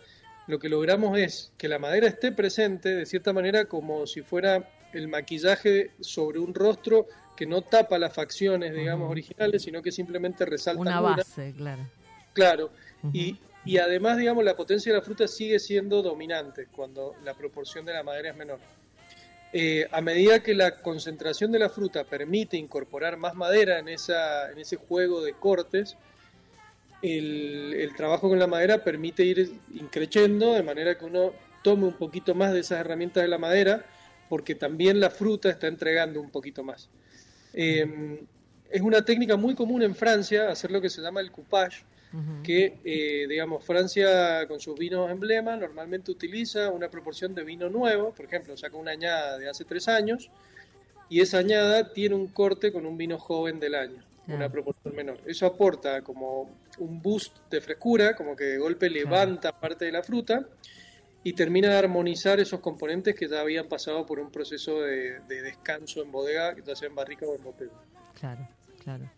[0.47, 4.69] lo que logramos es que la madera esté presente de cierta manera como si fuera
[4.93, 10.45] el maquillaje sobre un rostro que no tapa las facciones, digamos, originales, sino que simplemente
[10.45, 11.87] resalta Una base, claro.
[12.33, 12.71] Claro.
[13.13, 17.85] Y, y además, digamos, la potencia de la fruta sigue siendo dominante cuando la proporción
[17.85, 18.59] de la madera es menor.
[19.53, 24.77] Eh, a medida que la concentración de la fruta permite incorporar más madera en, ese
[24.77, 25.97] juego de cortes,
[27.01, 31.33] el, el trabajo con la madera permite ir increciendo de manera que uno
[31.63, 33.85] tome un poquito más de esas herramientas de la madera,
[34.29, 36.89] porque también la fruta está entregando un poquito más.
[37.53, 38.19] Eh,
[38.69, 41.83] es una técnica muy común en Francia hacer lo que se llama el coupage,
[42.43, 48.11] Que, eh, digamos, Francia con sus vinos emblema normalmente utiliza una proporción de vino nuevo,
[48.11, 50.29] por ejemplo, saca una añada de hace tres años
[51.09, 54.35] y esa añada tiene un corte con un vino joven del año, Ah.
[54.35, 55.19] una proporción menor.
[55.25, 60.03] Eso aporta como un boost de frescura, como que de golpe levanta parte de la
[60.03, 60.45] fruta
[61.23, 65.41] y termina de armonizar esos componentes que ya habían pasado por un proceso de, de
[65.43, 67.71] descanso en bodega, ya sea en barrica o en botella.
[68.19, 68.47] Claro,
[68.83, 69.09] claro.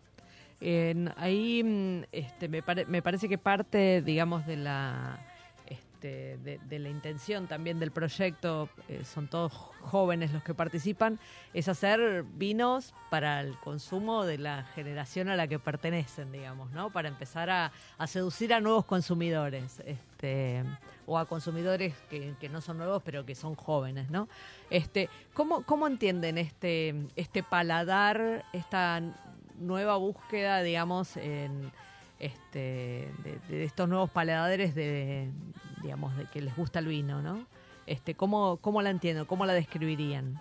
[1.16, 5.18] Ahí mm, este, me, pare- me parece que parte, digamos, de la,
[5.66, 11.18] este, de, de la intención también del proyecto, eh, son todos jóvenes los que participan,
[11.52, 16.90] es hacer vinos para el consumo de la generación a la que pertenecen, digamos, ¿no?
[16.90, 20.64] Para empezar a, a seducir a nuevos consumidores, este,
[21.06, 24.28] o a consumidores que, que no son nuevos, pero que son jóvenes, ¿no?
[24.70, 29.02] Este, ¿cómo, ¿Cómo entienden este, este paladar, esta
[29.58, 31.70] nueva búsqueda, digamos, en
[32.18, 35.28] este de, de estos nuevos paladares de,
[35.82, 37.46] digamos, de que les gusta el vino, ¿no?
[37.86, 39.26] Este, ¿cómo, ¿Cómo la entiendo?
[39.26, 40.40] ¿Cómo la describirían?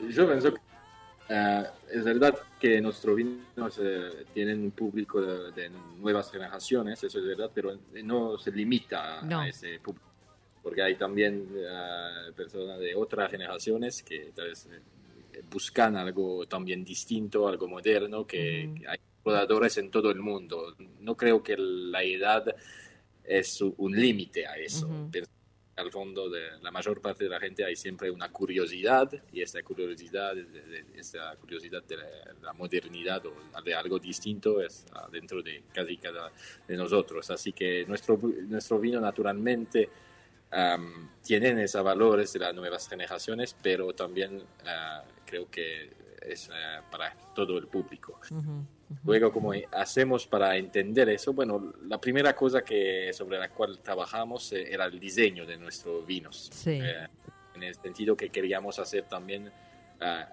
[0.00, 0.60] Yo pienso que
[1.30, 7.18] eh, es verdad que nuestros vinos eh, tienen un público de, de nuevas generaciones, eso
[7.18, 9.40] es verdad, pero no se limita No.
[9.40, 10.06] a ese público,
[10.62, 14.80] porque hay también eh, personas de otras generaciones que tal vez, eh,
[15.50, 20.74] buscan algo también distinto, algo moderno, que, hay exploradores en todo el mundo.
[21.00, 22.54] No creo que la edad
[23.24, 24.88] es un límite a eso.
[25.76, 29.62] Al fondo de la mayor parte de la gente hay siempre una curiosidad y esta
[29.62, 30.36] curiosidad,
[30.96, 31.96] esta curiosidad de
[32.42, 36.32] la, modernidad o de algo distinto es dentro de casi cada
[36.66, 37.30] de nosotros.
[37.30, 38.18] Así que nuestro,
[38.48, 39.88] nuestro vino naturalmente
[41.22, 45.90] tienen esos valores de las nuevas generaciones, pero también ah, creo que
[46.22, 48.18] es ah, para todo el público.
[48.30, 49.00] Ujú, ujú.
[49.04, 51.32] Luego, ¿cómo hacemos para entender eso?
[51.32, 56.06] Bueno, la primera cosa que, sobre la cual trabajamos eh, era el diseño de nuestros
[56.06, 56.50] vinos.
[56.52, 56.80] Sí.
[56.82, 57.06] Eh,
[57.54, 59.50] en el sentido que queríamos hacer también,
[60.00, 60.28] ah,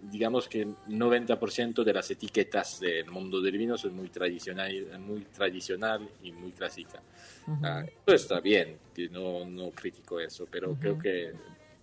[0.00, 5.22] digamos que el 90% de las etiquetas del mundo del vino son muy tradicional, muy
[5.26, 7.02] tradicional y muy clásica.
[7.46, 7.60] Ujú.
[7.64, 8.78] Ah, eso está bien,
[9.10, 11.32] no, no critico eso, pero creo que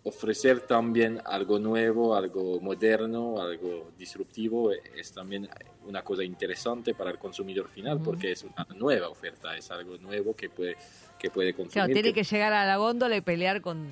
[0.03, 5.47] ofrecer también algo nuevo, algo moderno, algo disruptivo es también
[5.85, 10.35] una cosa interesante para el consumidor final porque es una nueva oferta, es algo nuevo
[10.35, 10.75] que puede,
[11.19, 11.73] que puede consumir.
[11.73, 13.87] Claro, tiene que llegar a la góndola y pelear con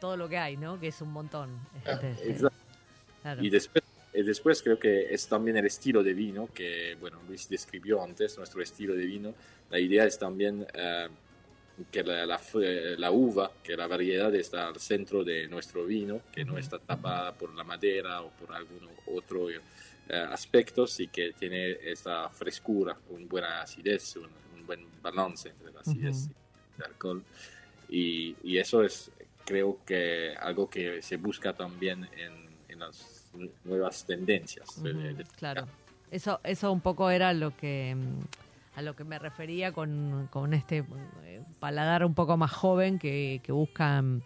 [0.00, 0.80] todo lo que hay, ¿no?
[0.80, 1.50] Que es un montón.
[1.84, 2.58] Este, sí, Exacto.
[3.22, 3.44] claro.
[3.44, 3.84] Y después,
[4.14, 8.36] y después creo que es también el estilo de vino que, bueno, Luis describió antes,
[8.36, 9.34] nuestro estilo de vino.
[9.70, 11.08] La idea es también eh,
[11.90, 16.20] que la, la eh, la uva, que la variedad está al centro de nuestro vino,
[16.32, 19.60] que no está tapada por la madera o por algún otro eh,
[20.30, 24.28] aspecto, y que tiene esta frescura, una buena acidez, un,
[24.58, 26.32] un buen balance entre la acidez Ujú.
[26.78, 27.22] y el alcohol.
[27.88, 29.10] Y, y eso es,
[29.44, 33.30] creo que algo que se busca también en, en las
[33.64, 34.82] nuevas tendencias.
[34.82, 35.66] de- Ujú, de- claro.
[36.10, 38.20] Eso, eso un poco era lo que mm,
[38.74, 40.84] a lo que me refería con, con este
[41.24, 44.22] eh, paladar un poco más joven que, que buscan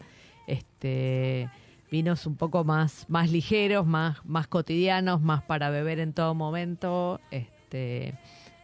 [0.47, 1.51] este
[1.91, 7.21] vinos un poco más, más ligeros, más, más cotidianos, más para beber en todo momento,
[7.31, 8.15] este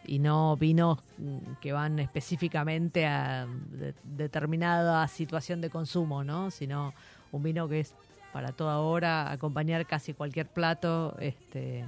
[0.05, 6.51] y no vinos mm, que van específicamente a de- determinada situación de consumo, ¿no?
[6.51, 6.93] Sino
[7.31, 7.95] un vino que es
[8.33, 11.85] para toda hora, acompañar casi cualquier plato, este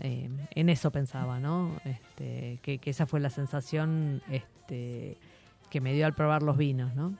[0.00, 1.80] eh, en eso pensaba, ¿no?
[1.84, 5.16] Este, que, que esa fue la sensación este,
[5.70, 7.16] que me dio al probar los vinos, ¿no?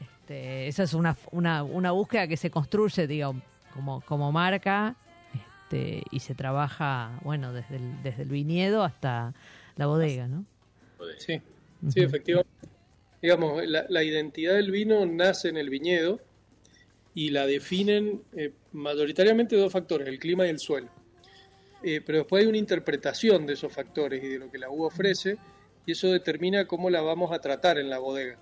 [0.00, 3.34] Este, esa es una, una, una búsqueda que se construye, digo,
[3.74, 4.96] como, como marca
[5.34, 9.34] este, y se trabaja, bueno, desde el, desde el viñedo hasta
[9.76, 10.44] la bodega, ¿no?
[11.18, 11.40] Sí,
[11.88, 12.50] sí, efectivamente.
[13.20, 16.20] Digamos, la, la identidad del vino nace en el viñedo
[17.14, 20.88] y la definen eh, mayoritariamente dos factores, el clima y el suelo.
[21.82, 24.86] Eh, pero después hay una interpretación de esos factores y de lo que la uva
[24.86, 25.36] ofrece
[25.84, 28.38] y eso determina cómo la vamos a tratar en la bodega.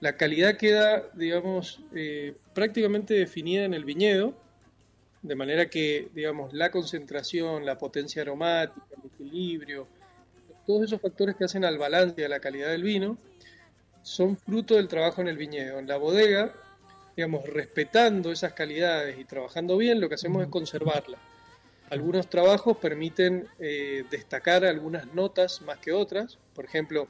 [0.00, 4.34] La calidad queda, digamos, eh, prácticamente definida en el viñedo,
[5.22, 9.86] de manera que, digamos, la concentración, la potencia aromática, el equilibrio,
[10.66, 13.18] todos esos factores que hacen al balance a la calidad del vino
[14.02, 15.78] son fruto del trabajo en el viñedo.
[15.78, 16.54] En la bodega,
[17.16, 21.18] digamos, respetando esas calidades y trabajando bien, lo que hacemos es conservarla.
[21.90, 26.38] Algunos trabajos permiten eh, destacar algunas notas más que otras.
[26.54, 27.08] Por ejemplo,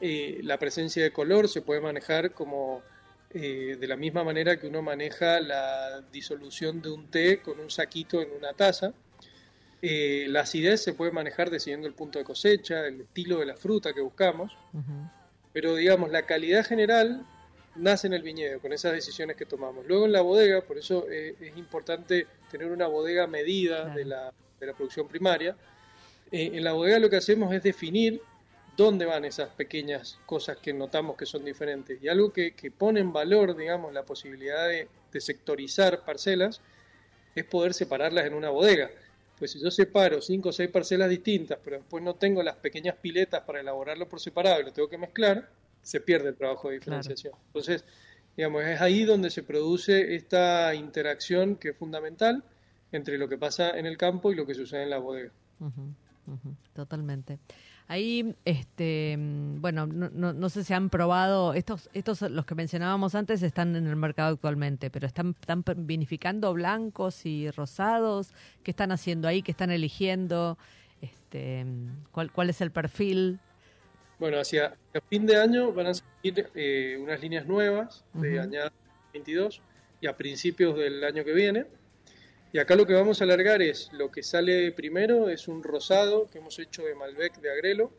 [0.00, 2.82] eh, la presencia de color se puede manejar como
[3.34, 7.70] eh, de la misma manera que uno maneja la disolución de un té con un
[7.70, 8.92] saquito en una taza.
[9.80, 13.56] Eh, la acidez se puede manejar decidiendo el punto de cosecha, el estilo de la
[13.56, 14.56] fruta que buscamos,
[15.52, 17.26] pero digamos, la calidad general
[17.74, 19.86] nace en el viñedo con esas decisiones que tomamos.
[19.86, 23.94] Luego en la bodega, por eso eh, es importante tener una bodega medida Claro.
[23.98, 25.56] de, la, de la producción primaria.
[26.30, 28.20] Eh, en la bodega lo que hacemos es definir
[28.76, 32.00] dónde van esas pequeñas cosas que notamos que son diferentes.
[32.02, 36.60] Y algo que, que pone en valor, digamos, la posibilidad de, de sectorizar parcelas
[37.34, 38.90] es poder separarlas en una bodega.
[39.38, 42.94] Pues si yo separo cinco o seis parcelas distintas, pero después no tengo las pequeñas
[42.96, 45.48] piletas para elaborarlo por separado y lo tengo que mezclar,
[45.82, 47.34] se pierde el trabajo de diferenciación.
[47.48, 47.84] Entonces,
[48.36, 52.42] digamos, es ahí donde se produce esta interacción que es fundamental
[52.92, 55.30] entre lo que pasa en el campo y lo que sucede en la bodega.
[56.74, 57.38] Totalmente.
[57.88, 63.14] Ahí, este, bueno, no, no, no sé si han probado, estos, estos, los que mencionábamos
[63.14, 68.32] antes, están en el mercado actualmente, pero están, están vinificando blancos y rosados.
[68.62, 69.42] ¿Qué están haciendo ahí?
[69.42, 70.56] ¿Qué están eligiendo?
[71.02, 71.66] Este,
[72.12, 73.40] ¿cuál, ¿Cuál es el perfil?
[74.22, 78.40] Bueno, hacia el fin de año van a salir eh, unas líneas nuevas de Ujú.
[78.40, 78.72] añada
[79.12, 79.60] 22
[80.00, 81.66] y a principios del año que viene.
[82.52, 86.30] Y acá lo que vamos a alargar es, lo que sale primero es un rosado
[86.30, 87.90] que hemos hecho de Malbec de Agrelo.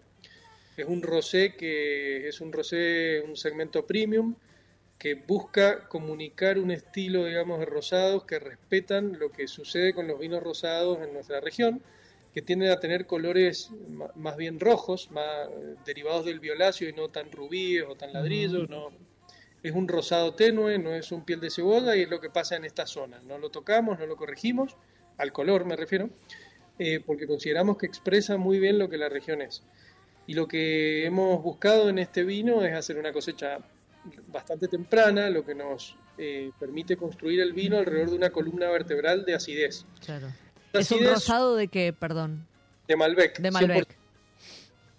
[0.78, 4.34] Es un rosé que es un rosé, un segmento premium,
[4.98, 10.18] que busca comunicar un estilo, digamos, de rosados que respetan lo que sucede con los
[10.20, 11.82] vinos rosados en nuestra región,
[12.34, 13.70] que tienden a tener colores
[14.16, 18.68] más bien rojos, más eh, derivados del violáceo y no tan rubíes o tan ladrillos,
[18.70, 18.90] no,
[19.62, 22.56] es un rosado tenue, no es un piel de cebolla y es lo que pasa
[22.56, 23.22] en esta zona.
[23.22, 24.76] No lo tocamos, no lo corregimos,
[25.18, 26.10] al color me refiero,
[26.80, 29.64] eh, porque consideramos que expresa muy bien lo que la región es.
[30.26, 33.60] Y lo que hemos buscado en este vino es hacer una cosecha
[34.28, 39.24] bastante temprana, lo que nos eh, permite construir el vino alrededor de una columna vertebral
[39.24, 39.86] de acidez.
[40.04, 40.28] Claro.
[40.74, 42.46] ¿Es un rosado de qué, perdón?
[42.88, 43.40] de Malbec.
[43.40, 43.52] De 100%.
[43.54, 43.88] Malbec.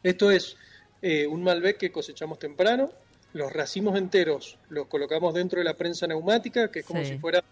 [0.02, 0.56] Esto es
[1.02, 2.90] eh, un Malbec que cosechamos temprano.
[3.34, 7.10] Los racimos enteros los colocamos dentro de la prensa neumática, que es como Sí.
[7.10, 7.42] si fuera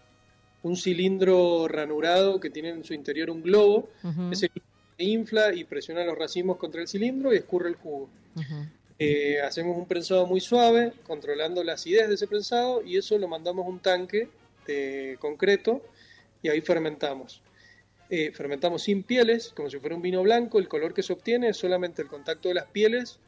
[0.63, 3.89] un cilindro ranurado que tiene en su interior un globo.
[4.03, 4.67] Ujú, Ese globo
[4.97, 8.09] se infla y presiona los racimos contra el cilindro y escurre el jugo.
[8.97, 13.27] Eh, hacemos un prensado muy suave, controlando la acidez de ese prensado, y eso lo
[13.27, 14.29] mandamos a un tanque
[14.65, 15.81] de concreto
[16.41, 17.41] y ahí fermentamos.
[18.15, 20.59] Eh, fermentamos sin pieles, como si fuera un vino blanco.
[20.59, 23.19] El color que se obtiene es solamente el contacto de las pieles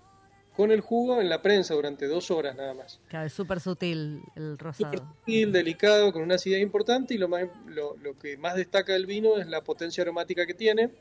[0.55, 2.99] con el jugo en la prensa durante dos horas nada más.
[3.07, 5.15] Claro, es súper sutil el Súper rosado.
[5.21, 9.07] sutil, delicado, con una acidez importante y lo, más, lo, lo que más destaca del
[9.07, 10.91] vino es la potencia aromática que tiene,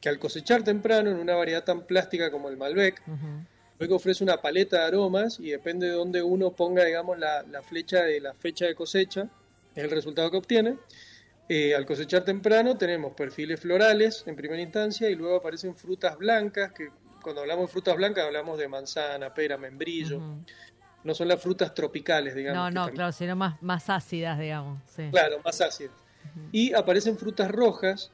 [0.00, 3.44] que al cosechar temprano en una variedad tan plástica como el Malbec, Ujú.
[3.80, 7.60] Luego ofrece una paleta de aromas y depende de dónde uno ponga, digamos, la, la
[7.62, 9.28] flecha de la fecha de cosecha,
[9.74, 10.78] es el resultado que obtiene.
[11.48, 16.72] Eh, al cosechar temprano tenemos perfiles florales en primera instancia y luego aparecen frutas blancas,
[16.72, 16.88] que
[17.22, 20.20] cuando hablamos de frutas blancas hablamos de manzana, pera, membrillo.
[21.04, 22.56] No son las frutas tropicales, digamos.
[22.58, 24.82] No, no, también- claro, sino más, más ácidas, digamos.
[24.94, 25.08] Sí.
[25.12, 25.92] Claro, más ácidas.
[26.50, 28.10] Y aparecen frutas rojas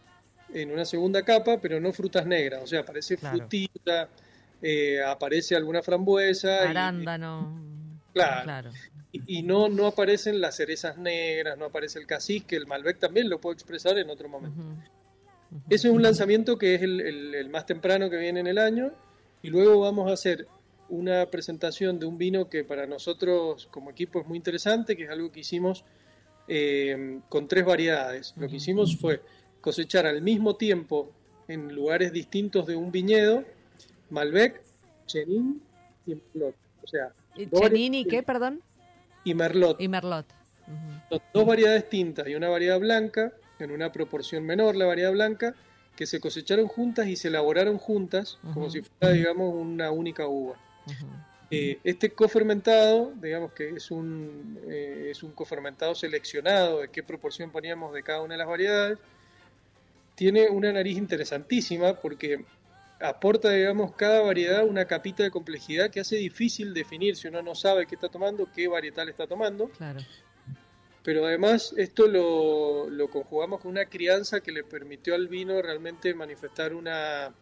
[0.52, 2.62] en una segunda capa, pero no frutas negras.
[2.62, 3.38] O sea, aparece Claro.
[3.38, 4.08] frutilla,
[4.60, 6.66] eh, aparece alguna frambuesa.
[6.66, 7.58] y- Arándano.
[8.12, 8.42] Claro.
[8.44, 8.70] Claro.
[9.12, 12.98] Y, y no, no aparecen las cerezas negras, no aparece el casis, que el Malbec
[12.98, 14.60] también lo puedo expresar en otro momento.
[14.60, 15.62] Ujú.
[15.68, 18.58] Ese es un lanzamiento que es el, el- el más temprano que viene en el
[18.58, 18.90] año.
[19.42, 20.46] Y luego vamos a hacer
[20.88, 25.10] una presentación de un vino que para nosotros como equipo es muy interesante, que es
[25.10, 25.84] algo que hicimos
[26.48, 28.34] eh, con tres variedades.
[28.36, 29.20] Lo que hicimos fue
[29.60, 31.10] cosechar al mismo tiempo
[31.48, 33.44] en lugares distintos de un viñedo
[34.10, 34.62] Malbec,
[35.06, 35.60] Chenin
[36.06, 36.54] y Merlot.
[36.82, 38.60] O sea, ¿Y dos Chenin y qué, perdón?
[39.24, 39.80] Y Merlot.
[39.80, 40.26] Y Merlot.
[41.08, 45.54] Son dos variedades tintas y una variedad blanca, en una proporción menor la variedad blanca,
[45.96, 50.56] que se cosecharon juntas y se elaboraron juntas, como si fuera, digamos, una única uva.
[51.50, 57.50] Eh, este cofermentado, digamos que es un, eh, es un cofermentado seleccionado de qué proporción
[57.50, 58.98] poníamos de cada una de las variedades,
[60.14, 62.44] tiene una nariz interesantísima porque
[63.02, 67.54] aporta, digamos, cada variedad una capita de complejidad que hace difícil definir si uno no
[67.54, 70.00] sabe qué está tomando, qué varietal está tomando Claro.
[71.02, 76.14] pero además esto lo, lo conjugamos con una crianza que le permitió al vino realmente
[76.14, 77.34] manifestar una,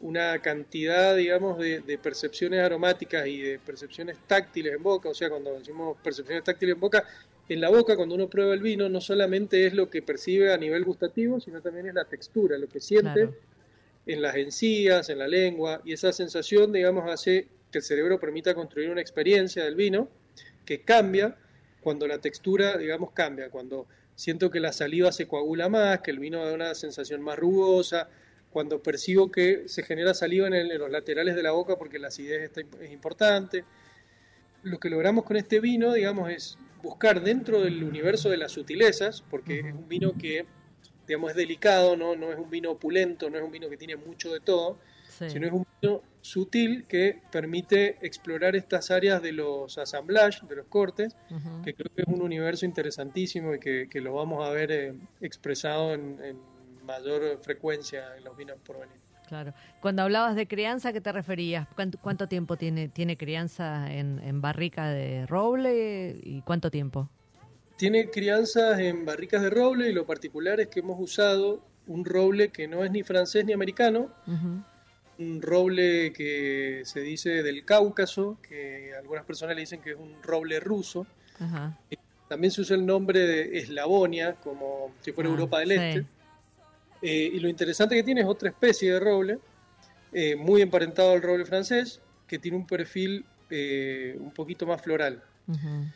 [0.00, 5.28] una cantidad, digamos, de, de percepciones aromáticas y de percepciones táctiles en boca, o sea,
[5.28, 7.04] cuando decimos percepciones táctiles en boca,
[7.48, 10.56] en la boca cuando uno prueba el vino no solamente es lo que percibe a
[10.56, 13.49] nivel gustativo, sino también es la textura, lo que siente Claro.
[14.12, 18.54] En las encías, en la lengua, y esa sensación, digamos, hace que el cerebro permita
[18.54, 20.08] construir una experiencia del vino
[20.64, 21.36] que cambia
[21.80, 26.18] cuando la textura, digamos, cambia, cuando siento que la saliva se coagula más, que el
[26.18, 28.08] vino da una sensación más rugosa,
[28.50, 31.98] cuando percibo que se genera saliva en, el- en los laterales de la boca porque
[31.98, 33.64] la acidez está es importante.
[34.62, 39.22] Lo que logramos con este vino, digamos, es buscar dentro del universo de las sutilezas,
[39.30, 40.44] porque es un vino que,
[41.10, 42.14] digamos, es delicado, ¿no?
[42.14, 44.78] no es un vino opulento, no es un vino que tiene mucho de todo,
[45.18, 45.28] Sí.
[45.28, 50.66] sino es un vino sutil que permite explorar estas áreas de los assemblages, de los
[50.66, 51.14] cortes,
[51.64, 54.94] que creo que es un universo interesantísimo y que, que lo vamos a ver eh,
[55.20, 56.36] expresado en, en
[56.86, 58.96] mayor frecuencia en los vinos por venir.
[59.26, 59.52] Claro.
[59.80, 61.66] Cuando hablabas de crianza, ¿a qué te referías?
[61.74, 67.08] ¿Cuánto, cuánto tiempo tiene, tiene crianza en, en barrica de roble y cuánto tiempo?
[67.80, 72.50] Tiene crianzas en barricas de roble y lo particular es que hemos usado un roble
[72.50, 74.10] que no es ni francés ni americano,
[75.18, 80.22] un roble que se dice del Cáucaso, que algunas personas le dicen que es un
[80.22, 81.06] roble ruso.
[82.28, 85.74] También se usa el nombre de Eslavonia, como si fuera Ah, Europa del sí.
[85.76, 86.04] Este.
[87.00, 89.38] Eh, y lo interesante que tiene es otra especie de roble,
[90.12, 95.24] eh, muy emparentado al roble francés, que tiene un perfil eh, un poquito más floral.
[95.48, 95.86] Ujú.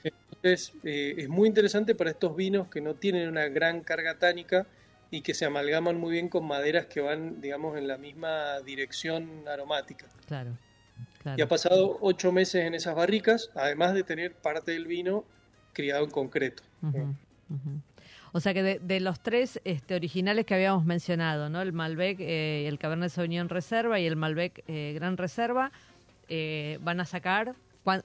[0.45, 4.66] Entonces, eh, es muy interesante para estos vinos que no tienen una gran carga tánica
[5.11, 9.49] y que se amalgaman muy bien con maderas que van, digamos, en la misma dirección
[9.49, 10.07] aromática.
[10.26, 10.51] Claro.
[11.22, 11.38] claro.
[11.38, 15.24] Y ha pasado ocho meses en esas barricas, además de tener parte del vino
[15.72, 16.62] criado en concreto.
[18.32, 21.62] O sea que de, de los tres este, originales que habíamos mencionado, ¿no?
[21.62, 25.72] El Malbec, eh, el Cabernet Sauvignon Reserva y el Malbec eh, Gran Reserva,
[26.28, 27.55] eh, van a sacar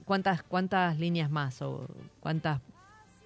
[0.06, 1.88] cuántas cuántas líneas más o
[2.20, 2.60] cuántas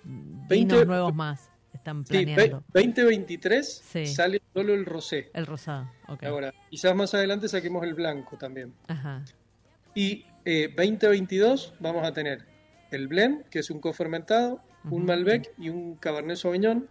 [0.04, 2.64] mm, vinos 20 nuevos más están Sí, planeando.
[2.74, 4.06] 2023 Sí.
[4.06, 5.32] sale solo el rosé.
[5.34, 6.24] El rosado, ok.
[6.24, 8.74] Ahora, quizás más adelante saquemos el blanco también.
[8.88, 9.24] Ajá.
[9.96, 12.46] Y eh, 2022 vamos a tener
[12.92, 15.00] el blend, que es un cofermentado, un Ujú.
[15.08, 16.88] Malbec y un Cabernet Sauvignon,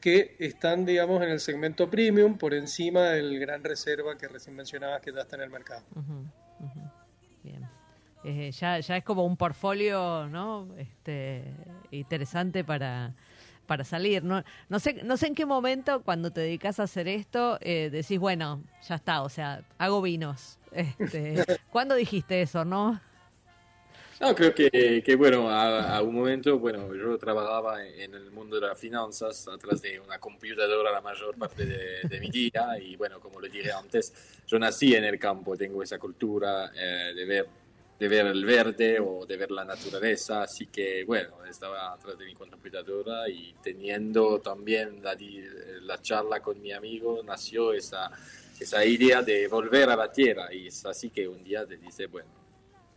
[0.00, 5.00] que están, digamos, en el segmento premium por encima del Gran Reserva que recién mencionabas
[5.02, 5.82] que ya está en el mercado.
[5.94, 6.89] Bien.
[8.22, 10.68] Eh, ya, ya es como un portfolio, ¿no?
[10.76, 11.44] Este,
[11.90, 13.14] interesante para,
[13.66, 14.22] para salir.
[14.24, 17.88] No, no, sé, no sé en qué momento, cuando te dedicas a hacer esto, eh,
[17.90, 20.58] decís, bueno, ya está, o sea, hago vinos.
[20.72, 23.00] Este, ¿Cuándo dijiste eso, no?
[24.20, 28.68] No, creo que, que, bueno, a, un momento, bueno, yo trabajaba en el mundo de
[28.68, 33.40] las finanzas atrás de una computadora la mayor parte de, mi día y bueno, como
[33.40, 37.48] lo dije antes, yo nací en el campo, tengo esa cultura eh, de ver
[38.00, 42.24] de ver el verde o de ver la naturaleza, así que bueno, estaba atrás de
[42.24, 45.14] mi computadora y teniendo también la,
[45.82, 48.10] la charla con mi amigo, nació esa,
[48.58, 52.06] esa idea de volver a la tierra y es así que un día te dice,
[52.06, 52.30] bueno,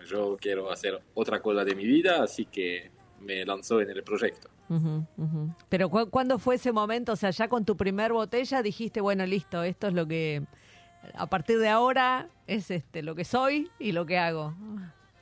[0.07, 2.89] yo quiero hacer otra cosa de mi vida, así que
[3.19, 4.49] me lanzó en el proyecto.
[4.69, 5.49] Ujú, ujú.
[5.67, 7.11] Pero ¿cu- ¿cuándo fue ese momento?
[7.11, 10.43] O sea, ya con tu primer botella dijiste, bueno, listo, esto es lo que
[11.15, 14.53] a partir de ahora es este lo que soy y lo que hago.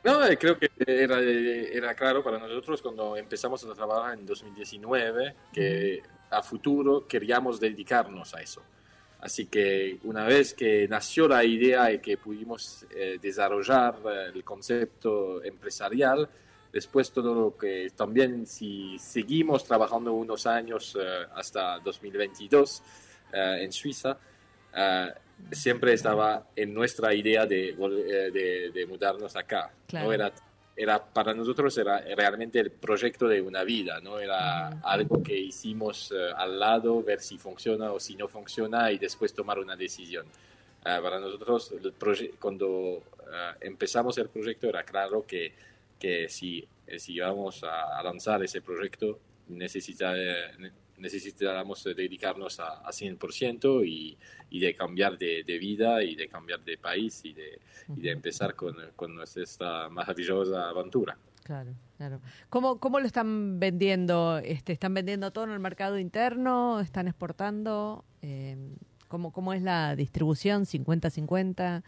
[0.03, 5.35] No, eh, creo que era, era claro para nosotros cuando empezamos a trabajar en 2019
[5.53, 8.61] que a futuro queríamos dedicarnos a eso.
[9.19, 14.43] Así que una vez que nació la idea y que pudimos eh, desarrollar eh, el
[14.43, 16.27] concepto empresarial,
[16.71, 22.83] después todo lo que también si seguimos trabajando unos años eh, hasta 2022
[23.33, 24.17] eh, en Suiza,
[24.75, 25.13] eh,
[25.51, 29.71] siempre estaba en nuestra idea de, eh, de, de mudarnos acá.
[29.87, 30.07] Claro.
[30.07, 30.13] ¿no?
[30.13, 30.31] Era,
[30.75, 34.19] era, para nosotros era realmente el proyecto de una vida, ¿no?
[34.19, 38.97] era algo que hicimos eh, al lado, ver si funciona o si no funciona y
[38.97, 40.25] después tomar una decisión.
[40.83, 41.93] Eh, para nosotros, el
[42.39, 43.03] cuando
[43.61, 45.53] empezamos el proyecto, era claro que,
[45.97, 46.67] que si,
[46.97, 50.13] si íbamos a, a lanzar ese proyecto, necesita,
[51.01, 54.17] ne- necesitábamos eh, dedicarnos a, a 100% y,
[54.49, 57.59] y de cambiar de, de vida y de cambiar de país y de,
[57.95, 61.17] y de empezar con, con esta maravillosa aventura.
[61.43, 62.21] Claro, claro.
[62.49, 64.37] ¿Cómo, cómo lo están vendiendo?
[64.37, 66.79] Este, ¿Están vendiendo todo en el mercado interno?
[66.79, 68.05] ¿Están exportando?
[68.21, 68.55] Eh,
[69.07, 70.63] ¿cómo, ¿Cómo es la distribución?
[70.65, 71.83] ¿50-50?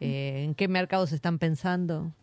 [0.00, 2.14] Eh, ¿En qué mercados están pensando?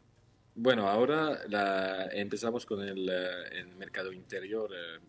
[0.55, 4.71] Bueno, ahora la- empezamos con el, eh, el mercado interior.
[4.73, 4.99] eh,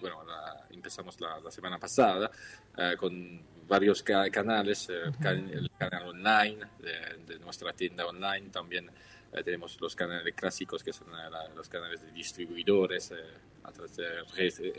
[0.00, 2.30] bueno, la- empezamos la, la semana pasada
[2.76, 8.48] eh, con varios ca- canales, eh, can- el canal online de, de nuestra tienda online,
[8.50, 8.90] también
[9.32, 13.16] eh, tenemos los canales clásicos que son eh, la- los canales de distribuidores, eh,
[13.64, 14.72] a través de res- eh,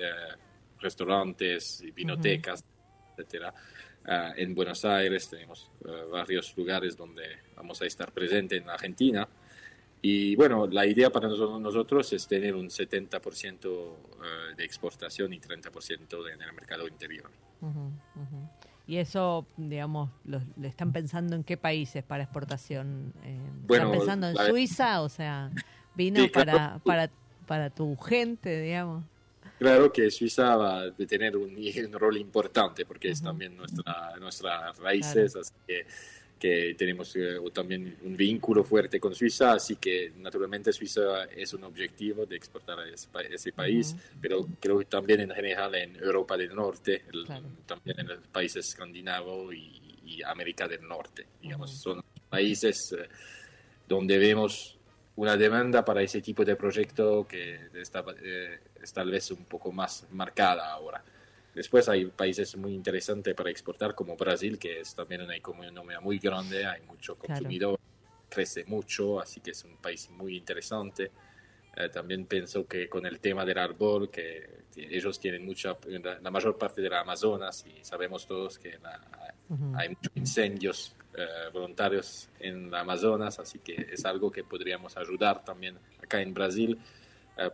[0.79, 2.63] restaurantes, y vinotecas,
[3.17, 3.53] etcétera.
[4.05, 5.69] Ah, en Buenos Aires tenemos
[6.09, 9.27] varios lugares donde vamos a estar presentes en Argentina.
[10.01, 15.39] Y bueno, la idea para noso- nosotros es tener un 70% eh, de exportación y
[15.39, 17.29] 30% de- en el mercado interior.
[18.87, 23.13] Y eso, digamos, lo- ¿le están pensando en qué países para exportación?
[23.23, 23.37] Eh,
[23.67, 25.01] Bueno, ¿Están pensando en la- Suiza?
[25.01, 25.51] O sea,
[25.95, 26.51] vino Sí, claro.
[26.51, 27.11] para, para,
[27.45, 29.03] para tu gente, digamos.
[29.59, 31.55] Claro que Suiza va a tener un,
[31.91, 35.85] un rol importante porque es también nuestra, nuestras raíces, así que,
[36.39, 41.65] que tenemos eh, también un vínculo fuerte con Suiza, así que naturalmente Suiza es un
[41.65, 45.95] objetivo de exportar a ese, pa- ese país, pero creo que también en general en
[45.97, 47.45] Europa del Norte, el- Claro.
[47.65, 51.79] también en los países escandinavos y, y América del Norte, digamos, Ujú.
[51.95, 53.07] son países eh,
[53.87, 54.77] donde vemos
[55.17, 59.71] una demanda para ese tipo de proyecto que está, eh, es tal vez un poco
[59.73, 61.03] más marcada ahora.
[61.53, 66.19] Después hay países muy interesantes para exportar, como Brasil, que es también una economía muy
[66.19, 67.79] grande, hay mucho consumidor,
[68.29, 71.11] crece mucho, así que es un país muy interesante.
[71.75, 75.75] Eh, también pienso que con el tema del árbol, que, ellos tienen mucha,
[76.21, 78.79] la, mayor parte de la Amazonas y sabemos todos que
[79.75, 85.43] hay muchos incendios eh, voluntarios en la Amazonas, así que es algo que podríamos ayudar
[85.43, 86.79] también acá en Brasil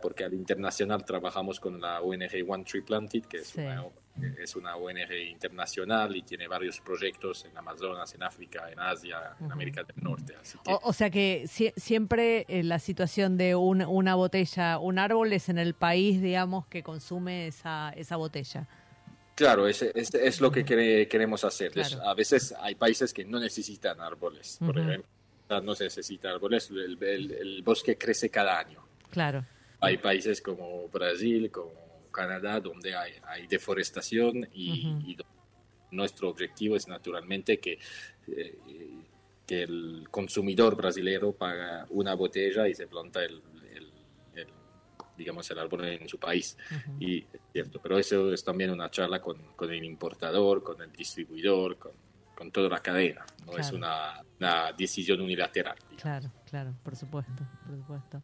[0.00, 3.84] porque al internacional trabajamos con la ONG One Tree Planted, que es, una,
[4.38, 9.52] es una ONG internacional y tiene varios proyectos en Amazonas, en África, en Asia, en
[9.52, 10.34] América del Norte.
[10.64, 15.74] o, sea que siempre eh, la situación de una botella, un árbol es en el
[15.74, 18.66] país, digamos, que consume esa, esa botella.
[19.36, 21.70] Claro, es, es, lo que queremos hacer.
[22.02, 24.56] a veces hay países que no necesitan árboles.
[24.58, 25.06] Por ejemplo,
[25.62, 28.82] no se necesita árboles, el, el bosque crece cada año.
[29.10, 29.44] Claro.
[29.80, 31.72] Hay países como Brasil, como
[32.10, 35.16] Canadá, donde hay, hay deforestación y,
[35.92, 37.78] nuestro objetivo es naturalmente que,
[38.26, 38.58] eh,
[39.46, 43.40] que el consumidor brasileño paga una botella y se planta el,
[45.16, 46.56] digamos, el árbol en su país.
[47.00, 51.78] y, cierto, pero eso es también una charla con, con el importador, con el distribuidor,
[51.78, 51.92] con,
[52.36, 55.76] con toda la cadena, no es una, una, decisión unilateral.
[55.96, 58.22] Claro, claro, por supuesto, por supuesto.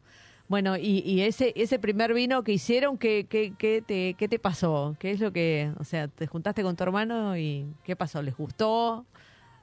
[0.49, 4.97] Bueno, y, ese ese primer vino que hicieron, ¿qué, qué, qué, te, ¿qué te pasó?
[4.99, 8.21] ¿Qué es lo que, o sea, te juntaste con tu hermano y qué pasó?
[8.21, 9.07] ¿Les gustó?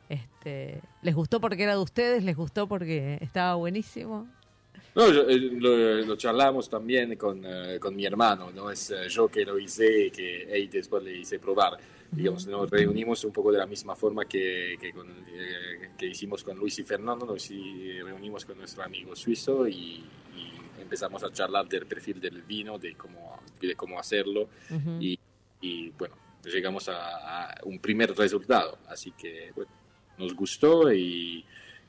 [0.10, 2.24] Este, ¿Les gustó porque era de ustedes?
[2.24, 4.28] ¿Les gustó porque estaba buenísimo?
[4.96, 9.46] No, eh, lo, charlamos también con, eh, con, mi hermano, no es eh, yo que
[9.46, 11.78] lo hice y que después le hice probar.
[12.12, 14.92] Digamos, nos reunimos un poco de la misma forma que, que,
[15.96, 20.04] que hicimos con Luis y Fernando, nos reunimos con nuestro amigo suizo y,
[20.82, 24.50] empezamos a charlar del perfil del vino, de cómo, de cómo hacerlo
[25.00, 25.18] y,
[25.62, 28.80] y, bueno, llegamos a, un primer resultado.
[28.88, 29.72] Así que bueno,
[30.18, 31.44] nos gustó y,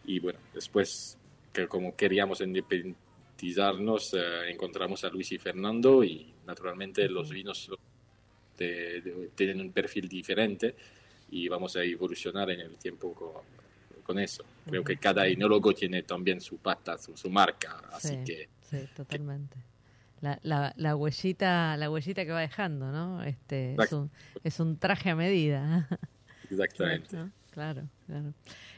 [0.04, 1.16] y bueno, después
[1.52, 7.70] que como queríamos independizarnos, eh, encontramos a Luis y Fernando y naturalmente los vinos
[9.34, 10.74] tienen un perfil diferente
[11.30, 14.44] y vamos a evolucionar en el tiempo con, eso.
[14.68, 19.56] Creo que cada enólogo tiene también su pata, su, marca, así que Sí, totalmente.
[20.20, 23.22] La, la, la, huellita la huellita que va dejando, ¿no?
[23.22, 24.10] Este, es un,
[24.44, 25.88] es un traje a medida.
[26.50, 27.16] Exactamente.
[27.50, 28.32] Claro, claro.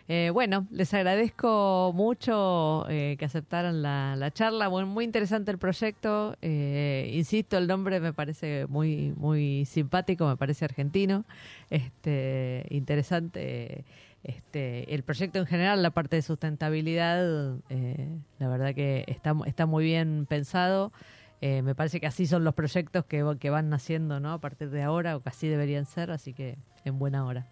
[0.08, 4.68] Eh, bueno, les agradezco mucho eh, que aceptaran la, la charla.
[4.68, 6.36] Bueno, muy interesante el proyecto.
[6.42, 11.24] Eh, insisto, el nombre me parece muy, muy simpático, me parece argentino.
[11.70, 13.84] Este, interesante
[14.24, 18.08] este, el proyecto en general, la parte de sustentabilidad, eh,
[18.38, 20.92] la verdad que está, está muy bien pensado.
[21.40, 24.32] Eh, me parece que así son los proyectos que, que van naciendo ¿no?
[24.32, 27.48] a partir de ahora, o que así deberían ser, así que en buena hora.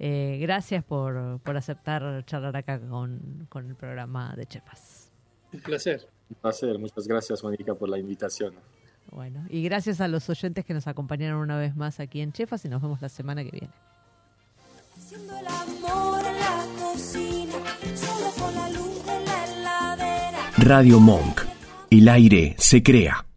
[0.00, 5.12] Eh, gracias por, por, aceptar charlar acá con, con el programa de Chefas.
[5.52, 6.08] Un placer.
[6.30, 8.54] Un placer, muchas gracias Mónica por la invitación.
[9.10, 12.64] Bueno, y gracias a los oyentes que nos acompañaron una vez más aquí en Chefas
[12.64, 13.70] y nos vemos la semana que viene.
[14.98, 17.54] Haciendo el amor en la cocina,
[17.94, 20.50] solo con la luz de la heladera.
[20.56, 21.42] Radio Monk.
[21.88, 23.27] El aire se crea.